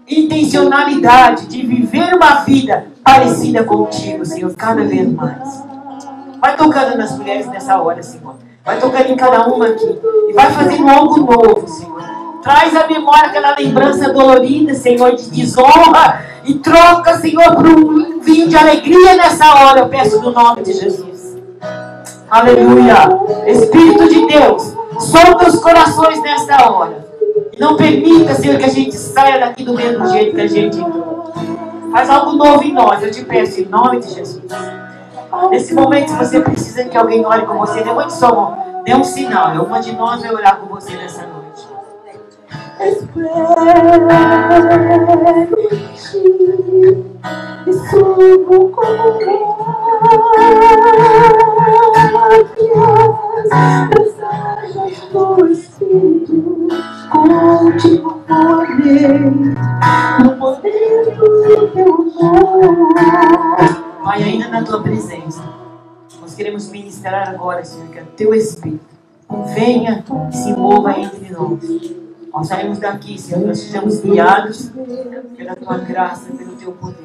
[0.07, 5.63] intencionalidade de viver uma vida parecida contigo, Senhor, cada vez mais.
[6.39, 8.35] Vai tocando nas mulheres nessa hora, Senhor.
[8.65, 9.99] Vai tocando em cada uma aqui.
[10.29, 12.01] E vai fazendo algo novo, Senhor.
[12.41, 16.25] Traz a memória aquela lembrança dolorida, Senhor, de desonra.
[16.43, 19.79] E troca, Senhor, por um vinho de alegria nessa hora.
[19.79, 21.37] Eu peço no nome de Jesus.
[22.29, 23.07] Aleluia.
[23.45, 27.05] Espírito de Deus, solta os corações nessa hora.
[27.51, 30.77] E não permita, Senhor, que a gente saia daqui do mesmo jeito que a gente
[30.77, 31.33] entrou.
[31.91, 33.03] Faz algo novo em nós.
[33.03, 34.43] Eu te peço em nome de Jesus.
[35.49, 39.03] Nesse momento, se você precisa que alguém ore com você, dê um som, dê um
[39.03, 39.53] sinal.
[39.63, 41.67] Uma de nós vai orar com você nessa noite.
[42.79, 44.09] Espero
[45.71, 47.13] em ti
[47.65, 48.69] e subo
[67.03, 68.85] ministrar agora, Senhor, que o teu Espírito
[69.53, 71.93] venha e se mova entre nós.
[72.31, 74.71] Nós saímos daqui, Senhor, nós sejamos guiados
[75.37, 77.03] pela tua graça, pelo teu poder.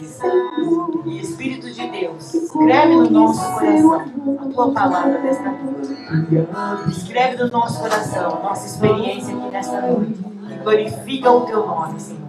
[1.04, 3.94] E Espírito de Deus, escreve no nosso coração
[4.40, 6.90] a tua palavra desta noite.
[6.90, 10.20] Escreve no nosso coração a nossa experiência aqui nesta noite.
[10.50, 12.28] E glorifica o teu nome, Senhor.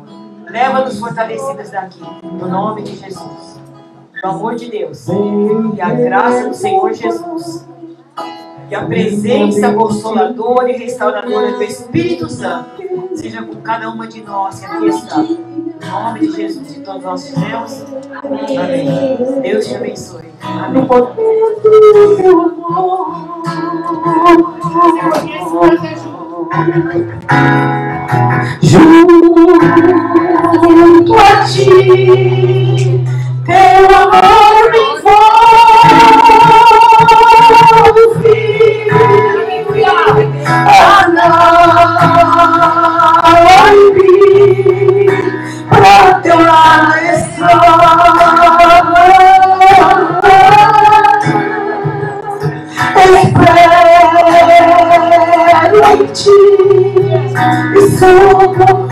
[0.49, 3.48] Leva-nos fortalecidas daqui, no nome de Jesus.
[4.23, 5.07] No amor de Deus
[5.75, 7.65] e a graça do Senhor Jesus.
[8.67, 12.69] Que a presença consoladora e restauradora do Espírito Santo
[13.15, 15.21] seja com cada uma de nós que aqui está.
[15.21, 17.85] Em nome de Jesus e todos nós dizemos.
[18.21, 19.17] Amém.
[19.41, 20.25] Deus te abençoe.
[20.41, 20.81] Amém.
[20.81, 23.29] No poder do teu amor.
[28.61, 29.15] Junto
[31.15, 33.05] a ti,
[54.99, 56.29] Espero em ti
[57.75, 58.88] e subo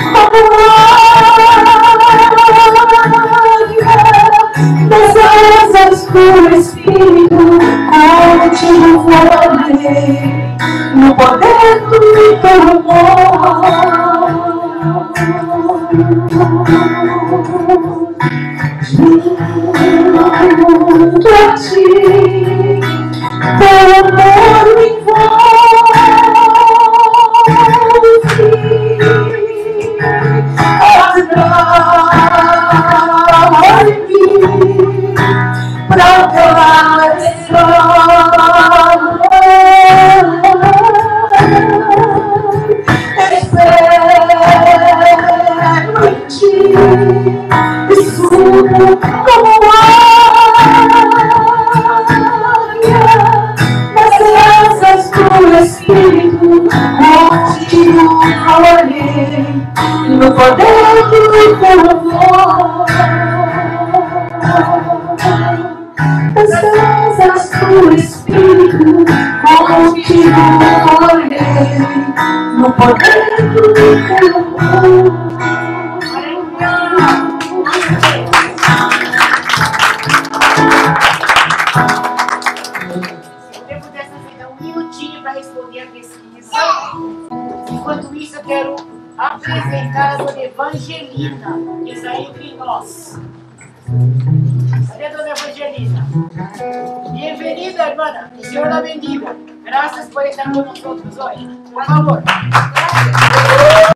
[99.08, 99.36] Senhor la bendiga.
[99.64, 101.48] Graças por estar com nós hoje.
[101.72, 102.24] Por favor.